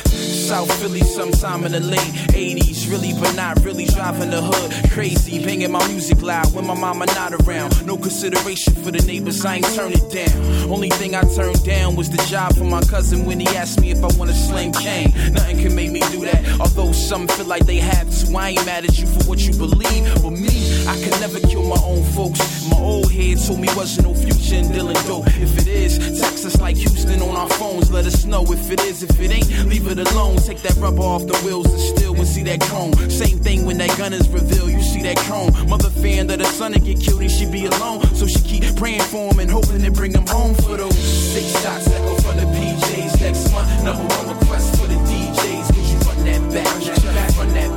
South 0.48 0.72
Philly 0.80 1.00
sometime 1.00 1.64
in 1.64 1.72
the 1.72 1.80
late 1.80 2.14
80s. 2.32 2.90
Really, 2.90 3.12
but 3.12 3.34
not 3.36 3.62
really 3.64 3.86
driving 3.86 4.30
the 4.30 4.42
hood. 4.42 4.90
Crazy, 4.92 5.44
banging 5.44 5.72
my 5.72 5.86
music 5.88 6.22
loud 6.22 6.54
when 6.54 6.66
my 6.66 6.74
mama 6.74 7.06
not 7.06 7.32
around. 7.42 7.86
No 7.86 7.96
consideration 7.96 8.74
for 8.74 8.90
the 8.90 9.02
neighbors, 9.06 9.44
I 9.44 9.56
ain't 9.56 9.74
turn 9.74 9.92
it 9.92 10.10
down. 10.10 10.70
Only 10.70 10.90
thing 10.90 11.14
I 11.14 11.22
turned 11.22 11.64
down 11.64 11.96
was 11.96 12.10
the 12.10 12.22
job 12.28 12.56
for 12.56 12.64
my 12.64 12.82
cousin 12.82 13.24
when 13.24 13.40
he 13.40 13.48
asked 13.56 13.80
me 13.80 13.90
if 13.90 13.98
I 14.02 14.08
want 14.18 14.30
a 14.30 14.34
slim 14.34 14.72
cane. 14.72 15.12
Nothing 15.32 15.58
can 15.58 15.74
make 15.74 15.90
me 15.90 16.00
do 16.10 16.24
that. 16.24 16.60
Although 16.60 16.92
some 16.92 17.28
feel 17.28 17.46
like 17.46 17.66
they 17.66 17.76
have 17.76 18.08
to, 18.10 18.36
I 18.36 18.50
ain't 18.50 18.66
mad 18.66 18.84
at 18.84 18.98
you 18.98 19.06
for 19.06 19.24
what 19.28 19.38
you 19.40 19.52
believe. 19.52 20.04
But 20.22 20.30
me, 20.30 20.86
I 20.86 20.96
can 21.00 21.10
never 21.20 21.40
kill 21.40 21.64
my 21.64 21.80
own 21.84 22.02
folks. 22.14 22.40
My 22.68 22.78
old 22.78 23.12
head 23.12 23.38
told 23.38 23.60
me 23.60 23.68
wasn't 23.76 24.06
no 24.08 24.14
future 24.14 24.56
in 24.56 24.72
dealing 24.72 24.96
dope. 25.06 25.26
If 25.26 25.58
it 25.58 25.68
is, 25.68 25.98
text 26.20 26.44
us 26.46 26.60
like 26.60 26.76
Houston 26.76 27.20
on 27.22 27.36
our 27.36 27.48
phones. 27.50 27.90
Let 27.90 28.06
us 28.06 28.24
know 28.24 28.44
if 28.52 28.70
it 28.70 28.82
is. 28.84 29.02
If 29.02 29.18
it 29.20 29.30
ain't, 29.30 29.48
leave 29.66 29.86
it 29.86 29.98
alone. 29.98 30.36
Take 30.38 30.62
that 30.62 30.76
rubber 30.76 31.02
off 31.02 31.26
the 31.26 31.36
wheels 31.44 31.66
and 31.66 31.80
still 31.80 32.14
and 32.14 32.26
see 32.26 32.42
that 32.44 32.60
chrome. 32.60 32.92
Same 33.10 33.38
thing 33.38 33.64
when 33.64 33.78
that 33.78 33.96
gun 33.98 34.12
is 34.12 34.28
revealed. 34.28 34.70
You 34.70 34.82
see 34.82 35.02
that 35.02 35.16
chrome. 35.18 35.52
Mother 35.68 35.90
fearing 35.90 36.26
that 36.28 36.40
her 36.40 36.46
son 36.46 36.72
will 36.72 36.80
get 36.80 37.00
killed 37.00 37.20
and 37.20 37.30
she 37.30 37.46
be 37.50 37.66
alone. 37.66 38.02
So 38.14 38.26
she 38.26 38.40
keep 38.40 38.76
praying 38.76 39.02
for 39.02 39.32
him 39.32 39.40
and 39.40 39.50
hoping 39.50 39.82
to 39.82 39.90
bring 39.90 40.12
him 40.12 40.26
home 40.26 40.54
for 40.54 40.76
those 40.76 40.96
six 40.96 41.46
shots 41.62 41.86
that 41.86 42.00
go 42.02 42.14
from 42.16 42.36
the 42.36 42.46
PJs 42.54 43.20
next 43.20 43.52
month. 43.52 43.84
Number 43.84 44.02
one 44.14 44.38
request 44.38 44.87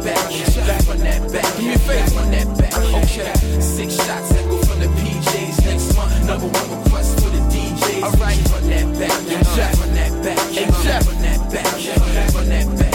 That 0.04 0.66
back. 0.66 0.88
Run 0.88 1.00
that 1.00 1.32
back. 1.32 1.58
Do 1.58 1.62
me 1.62 1.74
a 1.74 1.80
favor. 1.80 2.16
Run 2.16 2.32
that 2.32 2.58
back. 2.58 2.74
Okay. 2.74 3.62
Six 3.62 3.96
shots 3.96 4.30
that 4.30 4.50
go 4.50 4.58
from 4.64 4.80
the 4.80 4.88
PJs 4.88 5.66
next 5.66 5.96
month. 5.96 6.26
Number 6.26 6.48
one 6.48 6.84
request 6.84 7.20
for 7.22 7.30
the 7.30 7.38
DJs. 7.54 8.04
All 8.04 8.12
right. 8.14 8.38
Run 8.52 8.70
that 8.70 8.88
back. 9.00 9.78
Run 9.78 9.94
that 9.94 10.24
back. 10.24 10.52
Jeff. 10.52 11.08
Run 11.08 11.22
that 11.22 11.52
back. 11.52 12.34
Run 12.34 12.50
that 12.50 12.80
back. 12.80 12.91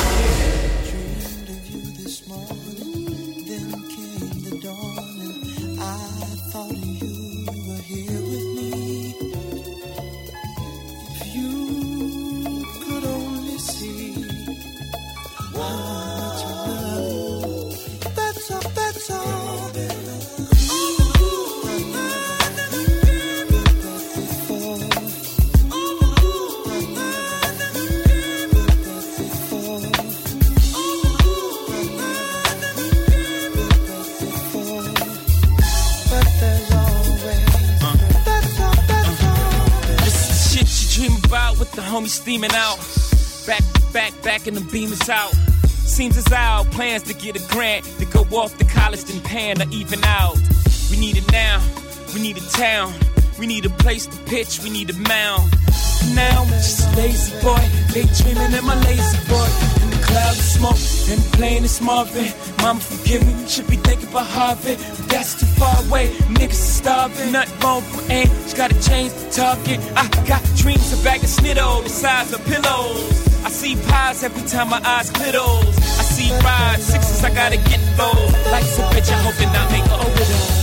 Homies 41.96 42.08
steaming 42.08 42.52
out. 42.52 42.76
Back 43.46 43.62
back, 43.92 44.22
back 44.22 44.46
and 44.46 44.56
the 44.56 44.72
beam 44.72 44.92
is 44.92 45.08
out. 45.08 45.32
Seems 45.66 46.16
as 46.18 46.30
our 46.32 46.64
plans 46.66 47.04
to 47.04 47.14
get 47.14 47.36
a 47.36 47.48
grant 47.48 47.84
to 47.98 48.04
go 48.06 48.20
off 48.36 48.56
to 48.58 48.64
college 48.64 49.04
then 49.04 49.22
pan 49.22 49.56
to 49.56 49.68
even 49.70 50.04
out. 50.04 50.36
We 50.90 50.98
need 50.98 51.16
it 51.16 51.30
now, 51.32 51.62
we 52.14 52.20
need 52.20 52.36
a 52.36 52.46
town, 52.50 52.92
we 53.38 53.46
need 53.46 53.64
a 53.64 53.70
place 53.70 54.06
to 54.06 54.16
pitch, 54.24 54.60
we 54.62 54.70
need 54.70 54.90
a 54.90 54.94
mound. 55.08 55.50
Now 56.14 56.44
just 56.44 56.86
a 56.86 56.96
lazy 56.96 57.32
boy, 57.42 57.64
daydreaming 57.92 58.52
in 58.52 58.64
my 58.64 58.76
lazy 58.84 59.18
boy. 59.28 59.48
In 59.82 59.90
the 59.90 60.00
cloud 60.02 60.32
of 60.32 60.44
smoke, 60.56 60.82
and 61.10 61.20
plane 61.34 61.64
is 61.64 61.80
Marvin. 61.80 62.32
Mama, 62.62 62.80
forgive 62.80 63.26
me, 63.26 63.48
should 63.48 63.66
be 63.68 63.76
thinking 63.76 64.08
about 64.08 64.26
Harvard. 64.26 64.78
But 64.78 65.08
that's 65.08 65.38
too 65.38 65.46
far 65.60 65.76
away, 65.86 66.08
niggas 66.38 66.52
are 66.52 66.74
starving. 66.80 67.32
Nothing 67.32 67.60
wrong 67.60 67.82
with 67.94 68.10
aim, 68.10 68.28
just 68.44 68.56
gotta 68.56 68.80
change 68.80 69.12
the 69.12 69.30
target. 69.30 69.80
I 69.96 70.08
got 70.26 70.42
dreams 70.56 70.92
of 70.92 71.02
bag 71.04 71.22
of 71.22 71.30
snitto, 71.30 71.82
the 71.82 71.90
size 71.90 72.32
of 72.32 72.44
pillows. 72.46 73.26
I 73.44 73.50
see 73.50 73.76
pies 73.88 74.24
every 74.24 74.42
time 74.48 74.70
my 74.70 74.80
eyes 74.84 75.10
close. 75.10 75.76
I 75.98 76.02
see 76.02 76.30
rides, 76.42 76.84
sixes, 76.84 77.22
I 77.22 77.30
gotta 77.32 77.56
get 77.56 77.80
those. 77.96 78.32
Life's 78.50 78.78
a 78.78 78.82
bitch, 78.90 79.10
I 79.12 79.18
hope 79.22 79.34
that 79.36 79.54
I 79.54 79.70
make 79.70 79.86
a 79.90 79.94
overdose. 79.94 80.55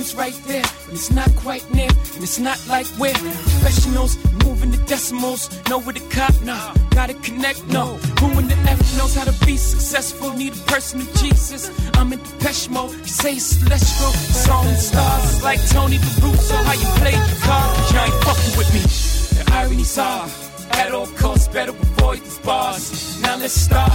It's 0.00 0.14
right 0.14 0.38
there, 0.46 0.62
but 0.62 0.94
it's 0.94 1.10
not 1.10 1.34
quite 1.36 1.68
near, 1.74 1.88
and 2.14 2.22
it's 2.22 2.38
not 2.38 2.58
like 2.68 2.86
we're 2.98 3.12
professionals 3.12 4.16
moving 4.44 4.70
the 4.70 4.76
decimals. 4.86 5.50
Know 5.68 5.80
where 5.80 5.92
the 5.92 6.00
cop 6.08 6.34
now, 6.42 6.72
gotta 6.90 7.14
connect, 7.14 7.66
no. 7.68 7.96
Who 8.20 8.38
in 8.38 8.48
the 8.48 8.56
F 8.68 8.78
knows 8.96 9.14
how 9.14 9.24
to 9.24 9.46
be 9.46 9.56
successful? 9.56 10.32
Need 10.34 10.54
a 10.54 10.62
person 10.72 11.00
of 11.00 11.12
Jesus. 11.14 11.70
I'm 11.94 12.12
in 12.12 12.20
Depeche 12.20 12.68
mode, 12.68 12.92
you 12.92 13.06
say 13.06 13.34
it's 13.34 13.46
celestial. 13.46 14.12
Song 14.46 14.66
and 14.66 14.78
stars, 14.78 15.24
it's 15.34 15.42
like 15.42 15.60
Tony 15.70 15.98
Caruso. 15.98 16.54
How 16.54 16.72
you 16.72 16.88
play 17.00 17.12
your 17.12 17.40
cards, 17.40 17.92
you 17.92 17.98
ain't 17.98 18.24
fucking 18.24 18.58
with 18.58 18.70
me. 18.74 18.82
The 19.38 19.52
irony's 19.52 19.98
are, 19.98 20.28
at 20.72 20.92
all 20.92 21.06
costs, 21.18 21.48
better 21.48 21.72
avoid 21.72 22.20
these 22.20 22.38
bars. 22.38 23.20
Now 23.22 23.36
let's 23.36 23.54
start 23.54 23.92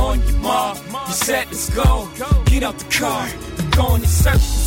on 0.00 0.20
your 0.26 0.38
mark. 0.38 0.78
You 1.06 1.12
said 1.12 1.46
let's 1.46 1.70
go. 1.70 2.08
Get 2.46 2.62
out 2.62 2.78
the 2.78 2.90
car. 2.90 3.28
I'm 3.58 3.70
going 3.70 4.02
in 4.02 4.08
circles. 4.08 4.57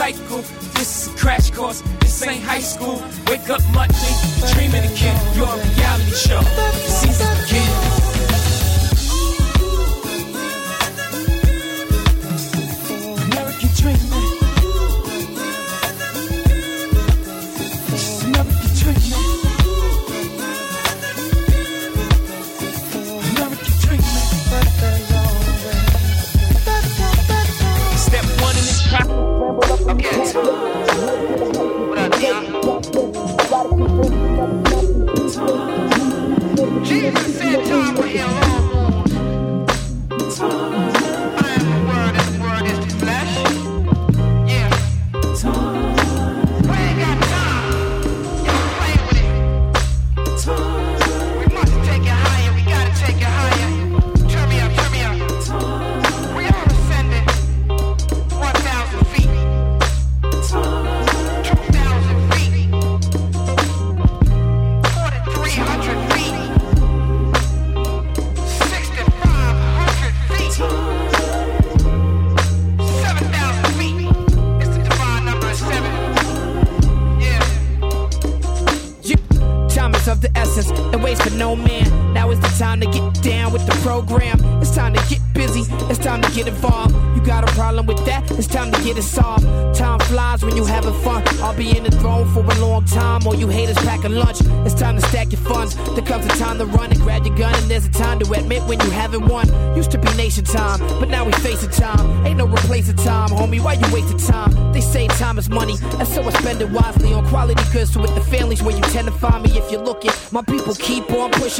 Cycle. 0.00 0.38
This 0.78 1.08
is 1.08 1.14
a 1.14 1.18
crash 1.18 1.50
course. 1.50 1.82
This 2.00 2.26
ain't 2.26 2.42
high 2.42 2.60
school. 2.60 3.02
Wake 3.26 3.50
up 3.50 3.60
Monday, 3.74 4.14
dreaming 4.50 4.90
again. 4.90 5.36
You're 5.36 5.44
a 5.44 5.58
reality 5.76 6.12
show. 6.12 6.40
Season 6.88 7.28
begins. 7.44 7.89
Jesus 36.84 37.38
said 37.38 37.66
time 37.66 37.96
will 37.96 38.49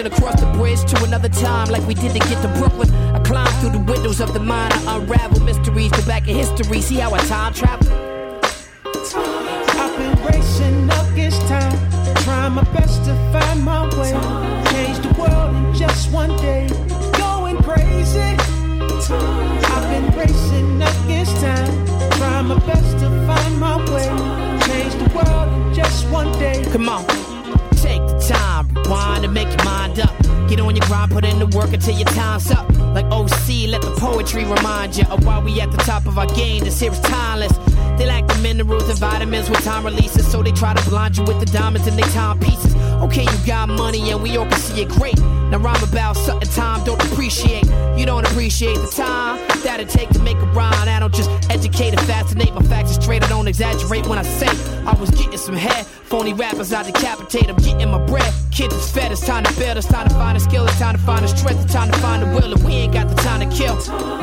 pushing 0.00 0.12
across 0.18 0.40
the 0.40 0.46
bridge 0.52 0.80
to 0.90 1.04
another 1.04 1.28
time, 1.28 1.68
like 1.68 1.86
we 1.86 1.94
did 1.94 2.12
to 2.12 2.18
get 2.18 2.40
to 2.42 2.48
Brooklyn. 2.58 2.90
I 3.14 3.18
climb 3.20 3.46
through 3.60 3.70
the 3.70 3.92
windows 3.92 4.20
of 4.20 4.32
the 4.32 4.40
mind, 4.40 4.72
I 4.72 4.98
unravel 4.98 5.40
mysteries, 5.40 5.90
the 5.92 6.02
back 6.06 6.22
of 6.22 6.36
history, 6.36 6.80
see 6.80 6.96
how 6.96 7.12
I 7.12 7.18
time 7.26 7.52
travel. 7.52 7.99
Remind 34.34 34.96
you 34.96 35.04
of 35.10 35.24
why 35.24 35.38
we 35.40 35.60
at 35.60 35.70
the 35.70 35.78
top 35.78 36.06
of 36.06 36.18
our 36.18 36.26
game. 36.26 36.64
This 36.64 36.80
here 36.80 36.92
is 36.92 37.00
timeless. 37.00 37.56
They 37.98 38.06
lack 38.06 38.26
the 38.26 38.38
minerals 38.42 38.88
and 38.88 38.98
vitamins 38.98 39.50
when 39.50 39.60
time 39.62 39.84
releases, 39.84 40.30
so 40.30 40.42
they 40.42 40.52
try 40.52 40.74
to 40.74 40.90
blind 40.90 41.16
you 41.16 41.24
with 41.24 41.40
the 41.40 41.46
diamonds 41.46 41.86
and 41.86 41.98
they 41.98 42.08
timepieces. 42.10 42.74
Okay, 43.02 43.22
you 43.22 43.46
got 43.46 43.68
money 43.68 44.10
and 44.10 44.22
we 44.22 44.36
all 44.36 44.46
can 44.46 44.58
see 44.58 44.82
it 44.82 44.88
great. 44.88 45.18
Now 45.50 45.58
rhyme 45.58 45.82
about 45.82 46.16
something 46.16 46.48
time 46.50 46.84
don't 46.84 47.02
appreciate. 47.12 47.66
You 47.96 48.06
don't 48.06 48.24
appreciate 48.24 48.76
the 48.76 48.92
time 48.94 49.38
that 49.64 49.80
it 49.80 49.88
takes 49.88 50.12
to 50.12 50.22
make 50.22 50.36
a 50.36 50.46
rhyme. 50.46 50.88
I 50.88 51.00
don't 51.00 51.14
just 51.14 51.30
educate 51.50 51.90
and 51.90 52.00
fascinate. 52.02 52.54
My 52.54 52.62
facts 52.62 52.96
are 52.96 53.02
straight. 53.02 53.24
I 53.24 53.28
don't 53.28 53.48
exaggerate 53.48 54.06
when 54.06 54.18
I 54.18 54.22
say 54.22 54.48
I 54.86 54.94
was 54.94 55.10
getting 55.10 55.38
some 55.38 55.56
head. 55.56 55.86
Phony 55.86 56.32
rappers 56.32 56.72
I 56.72 56.82
decapitate. 56.82 57.48
I'm 57.48 57.56
getting 57.56 57.90
my 57.90 58.04
bread. 58.06 58.29
Kids 58.60 58.74
is 58.74 58.90
fed. 58.90 59.10
It's 59.10 59.24
time 59.24 59.42
to 59.44 59.58
build. 59.58 59.78
It's 59.78 59.86
time 59.86 60.06
to 60.06 60.14
find 60.14 60.36
a 60.36 60.40
skill. 60.40 60.66
It's 60.66 60.78
time 60.78 60.94
to 60.94 61.00
find 61.00 61.24
a 61.24 61.28
strength. 61.28 61.64
It's 61.64 61.72
time 61.72 61.90
to 61.90 61.98
find 62.00 62.22
a 62.22 62.26
will. 62.26 62.52
And 62.52 62.62
we 62.62 62.72
ain't 62.72 62.92
got 62.92 63.08
the 63.08 63.14
time 63.14 63.40
to 63.40 63.48
kill 63.56 63.74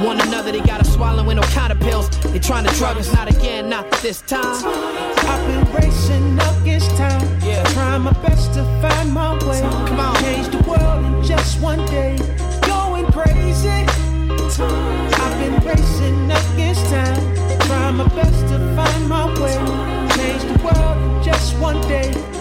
one 0.05 0.21
another. 0.21 0.51
They 0.51 0.61
gotta 0.61 0.85
swallow 0.85 1.27
in 1.31 1.39
all 1.39 1.43
kind 1.45 1.73
of 1.73 1.79
pills. 1.79 2.07
They 2.19 2.38
trying 2.38 2.67
to 2.67 2.75
drug 2.75 2.97
us. 2.97 3.11
Not 3.11 3.31
again. 3.31 3.67
Not 3.67 3.89
this 4.03 4.21
time. 4.21 4.45
I've 4.45 5.47
been 5.47 5.73
racing 5.73 6.38
against 6.38 6.91
time, 6.97 7.19
yeah. 7.41 7.63
trying 7.73 8.03
my 8.03 8.13
best 8.21 8.53
to 8.53 8.63
find 8.79 9.11
my 9.11 9.33
way. 9.43 9.59
Come 9.59 9.99
on, 9.99 10.15
change 10.21 10.49
the 10.49 10.61
world 10.69 11.03
in 11.03 11.23
just 11.23 11.59
one 11.59 11.83
day, 11.88 12.15
going 12.61 13.11
crazy. 13.11 13.88
I've 15.19 15.39
been 15.39 15.57
racing 15.65 16.29
against 16.29 16.85
time, 16.91 17.59
trying 17.61 17.95
my 17.95 18.07
best 18.09 18.39
to 18.49 18.59
find 18.75 19.09
my 19.09 19.25
way. 19.41 19.55
Change 20.15 20.43
the 20.43 20.61
world 20.63 20.97
in 21.01 21.23
just 21.23 21.57
one 21.57 21.81
day. 21.88 22.36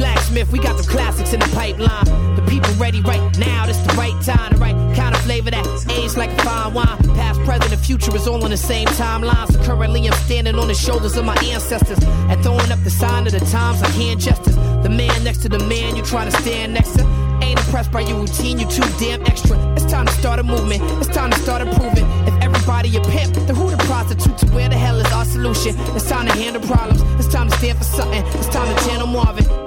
Blacksmith. 0.00 0.50
We 0.50 0.58
got 0.58 0.78
the 0.78 0.88
classics 0.88 1.34
in 1.34 1.40
the 1.40 1.48
pipeline. 1.48 2.06
The 2.34 2.42
people 2.48 2.72
ready 2.74 3.02
right 3.02 3.22
now. 3.38 3.66
This 3.66 3.76
the 3.78 3.92
right 3.94 4.16
time. 4.24 4.54
The 4.54 4.58
right 4.58 4.74
kind 4.96 5.14
of 5.14 5.20
flavor 5.20 5.50
that 5.50 5.66
aged 5.90 6.16
like 6.16 6.30
a 6.30 6.42
fine 6.42 6.72
wine. 6.72 6.96
Past, 7.14 7.38
present, 7.42 7.70
and 7.70 7.80
future 7.80 8.14
is 8.16 8.26
all 8.26 8.42
on 8.42 8.50
the 8.50 8.56
same 8.56 8.88
timeline. 8.88 9.46
So 9.52 9.62
currently 9.62 10.06
I'm 10.08 10.18
standing 10.24 10.56
on 10.56 10.68
the 10.68 10.74
shoulders 10.74 11.16
of 11.18 11.26
my 11.26 11.36
ancestors 11.44 11.98
and 12.30 12.42
throwing 12.42 12.72
up 12.72 12.82
the 12.82 12.90
sign 12.90 13.26
of 13.26 13.32
the 13.32 13.40
times 13.40 13.82
like 13.82 13.92
hand 13.92 14.20
gestures. 14.20 14.56
The 14.82 14.88
man 14.88 15.22
next 15.22 15.42
to 15.42 15.50
the 15.50 15.58
man 15.58 15.94
you're 15.96 16.06
trying 16.06 16.30
to 16.30 16.36
stand 16.40 16.72
next 16.72 16.96
to. 16.96 17.04
Ain't 17.42 17.58
impressed 17.60 17.92
by 17.92 18.00
your 18.00 18.20
routine, 18.20 18.58
you 18.58 18.66
too 18.68 18.88
damn 18.98 19.20
extra. 19.26 19.58
It's 19.74 19.84
time 19.84 20.06
to 20.06 20.12
start 20.12 20.38
a 20.38 20.42
movement. 20.42 20.82
It's 21.00 21.08
time 21.08 21.30
to 21.30 21.38
start 21.40 21.60
improving. 21.60 22.06
If 22.26 22.34
everybody 22.42 22.96
a 22.96 23.02
pimp, 23.02 23.34
then 23.34 23.54
who 23.54 23.70
the 23.70 23.76
prostitutes? 23.84 24.44
Where 24.44 24.68
the 24.70 24.78
hell 24.78 24.98
is 24.98 25.12
our 25.12 25.26
solution? 25.26 25.74
It's 25.94 26.08
time 26.08 26.26
to 26.26 26.32
handle 26.32 26.62
problems. 26.62 27.02
It's 27.20 27.32
time 27.32 27.50
to 27.50 27.56
stand 27.58 27.76
for 27.76 27.84
something. 27.84 28.24
It's 28.38 28.48
time 28.48 28.74
to 28.74 28.84
channel 28.88 29.06
Marvin. 29.06 29.59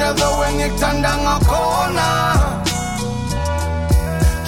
Way 0.00 0.52
ngikuthanda 0.54 1.12
ngakhona. 1.16 2.06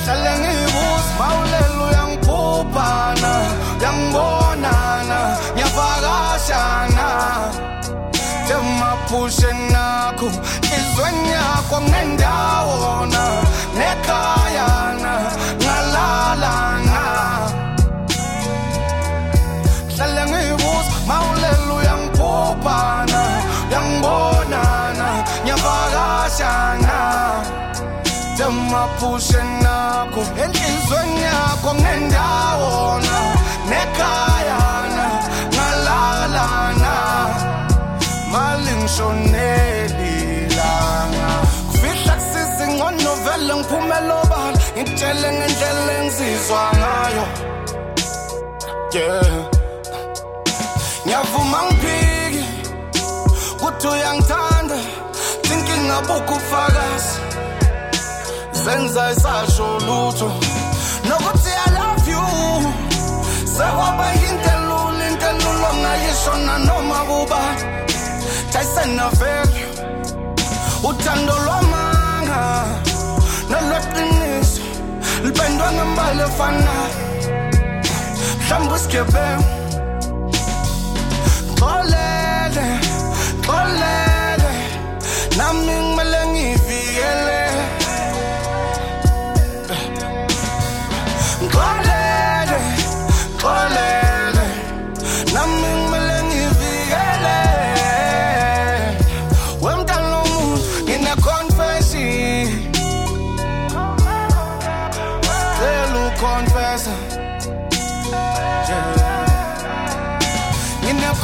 Hlale 0.04 0.32
ngibuza 0.40 1.12
mawulela 1.18 1.84
uyangiphuphana, 1.86 3.32
uyangibonana, 3.80 5.18
ngiyavakashana. 5.54 7.06
Jemaphushe 8.48 9.52
nakho, 9.72 10.28
izweni 10.76 11.30
yakho 11.32 11.80
ngendawona, 11.80 13.24
nekhayana, 13.78 15.12
ngalalana. 15.62 17.04
Hlale 19.96 20.22
ngibuza 20.30 20.92
mawulela 21.08 21.74
uyangiphuphana, 21.76 23.03
Jemaphushe 28.74 29.42
nakho, 29.62 30.22
enhlizweni 30.42 31.22
yakho 31.22 31.70
ngendawona, 31.80 33.16
nekhayana, 33.70 35.06
ngalalana. 35.54 36.94
malingishoneli 38.32 40.14
langa. 40.58 41.28
Kufihla 41.70 42.14
kusisi 42.18 42.64
ngcono 42.72 43.12
vele 43.24 43.54
ngiphumela 43.54 44.14
obala 44.22 44.58
ngitshele 44.76 45.28
ngendlela 45.36 45.92
engizizwa 45.98 46.62
ngayo. 46.80 47.24
Yeah. 48.94 49.34
Ngiyavuma 51.06 51.58
ngiphiki 51.66 52.44
kuthi 53.60 53.86
uyangithanda 53.86 54.76
inkinga 55.52 55.96
bukho 56.06 56.34
ufakazi 56.34 57.14
zenza 58.64 59.12
isasho 59.12 59.68
lutho 59.86 60.28
nokuthi 61.08 61.52
i 61.66 61.70
love 61.78 62.08
you. 62.12 62.24
Sekwaba 63.54 64.06
yinto 64.20 64.50
elula 64.56 65.04
into 65.08 65.26
elula 65.30 65.70
Tyson 68.52 69.00
value 69.18 69.68
uthando 70.88 71.34
lwamanga 71.44 72.40
nolweqiniso 73.50 74.62
lipendwa 75.24 75.72
ngembali 75.72 76.22
efanayo 76.22 76.98
mhlawumbe 78.40 78.74
isigebengu 78.76 79.44
xolele 81.58 82.66
xolele 82.80 82.83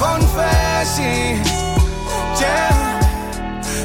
ngine-confession 0.01 1.37
yeah. 2.41 2.73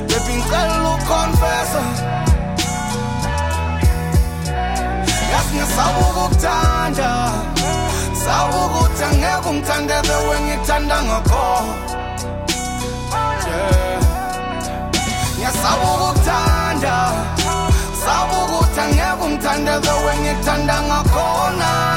Baby 0.08 0.34
ngicela 0.40 0.90
uconfessa 0.96 1.84
yazi 5.32 5.56
ngisaba 5.56 6.00
ukukuthanda 6.00 7.32
saba 8.24 8.56
ukuthi 8.66 9.04
angeke 9.04 9.50
ungithande 9.50 10.02
the 10.08 10.16
way 10.28 10.40
ngikuthanda 10.40 11.04
ngakhona 11.04 11.74
yeah 13.48 14.00
ngiyasaba 15.38 15.88
ukukuthanda 15.96 16.96
saba 18.06 18.36
ukuthi 18.44 18.80
angeke 18.80 19.24
ungithande 19.26 19.80
the 19.82 19.94
way 20.06 20.18
ngikuthanda 20.20 20.82
ngakhona 20.82 21.95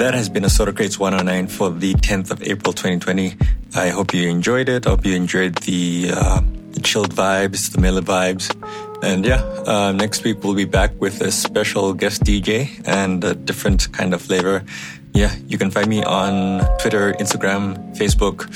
That 0.00 0.14
has 0.14 0.30
been 0.30 0.46
a 0.46 0.48
Soda 0.48 0.72
Crates 0.72 0.98
109 0.98 1.48
for 1.48 1.68
the 1.68 1.92
10th 1.92 2.30
of 2.30 2.42
April 2.42 2.72
2020. 2.72 3.36
I 3.74 3.90
hope 3.90 4.14
you 4.14 4.30
enjoyed 4.30 4.70
it. 4.70 4.86
I 4.86 4.90
hope 4.90 5.04
you 5.04 5.14
enjoyed 5.14 5.56
the, 5.56 6.12
uh, 6.16 6.40
the 6.70 6.80
chilled 6.80 7.14
vibes, 7.14 7.70
the 7.70 7.82
mellow 7.82 8.00
vibes. 8.00 8.48
And 9.04 9.26
yeah, 9.26 9.42
uh, 9.66 9.92
next 9.92 10.24
week 10.24 10.42
we'll 10.42 10.54
be 10.54 10.64
back 10.64 10.98
with 10.98 11.20
a 11.20 11.30
special 11.30 11.92
guest 11.92 12.24
DJ 12.24 12.82
and 12.88 13.22
a 13.22 13.34
different 13.34 13.92
kind 13.92 14.14
of 14.14 14.22
flavor. 14.22 14.64
Yeah, 15.12 15.34
you 15.46 15.58
can 15.58 15.70
find 15.70 15.88
me 15.88 16.02
on 16.02 16.64
Twitter, 16.78 17.12
Instagram, 17.20 17.94
Facebook, 17.94 18.48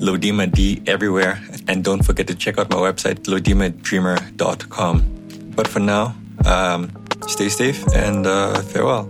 Lodima 0.00 0.50
D 0.50 0.82
everywhere. 0.88 1.40
And 1.68 1.84
don't 1.84 2.02
forget 2.02 2.26
to 2.26 2.34
check 2.34 2.58
out 2.58 2.70
my 2.70 2.78
website, 2.78 3.20
lodimadreamer.com. 3.30 5.52
But 5.54 5.68
for 5.68 5.78
now, 5.78 6.16
um, 6.44 6.90
stay 7.28 7.50
safe 7.50 7.86
and 7.94 8.26
uh, 8.26 8.62
farewell. 8.62 9.08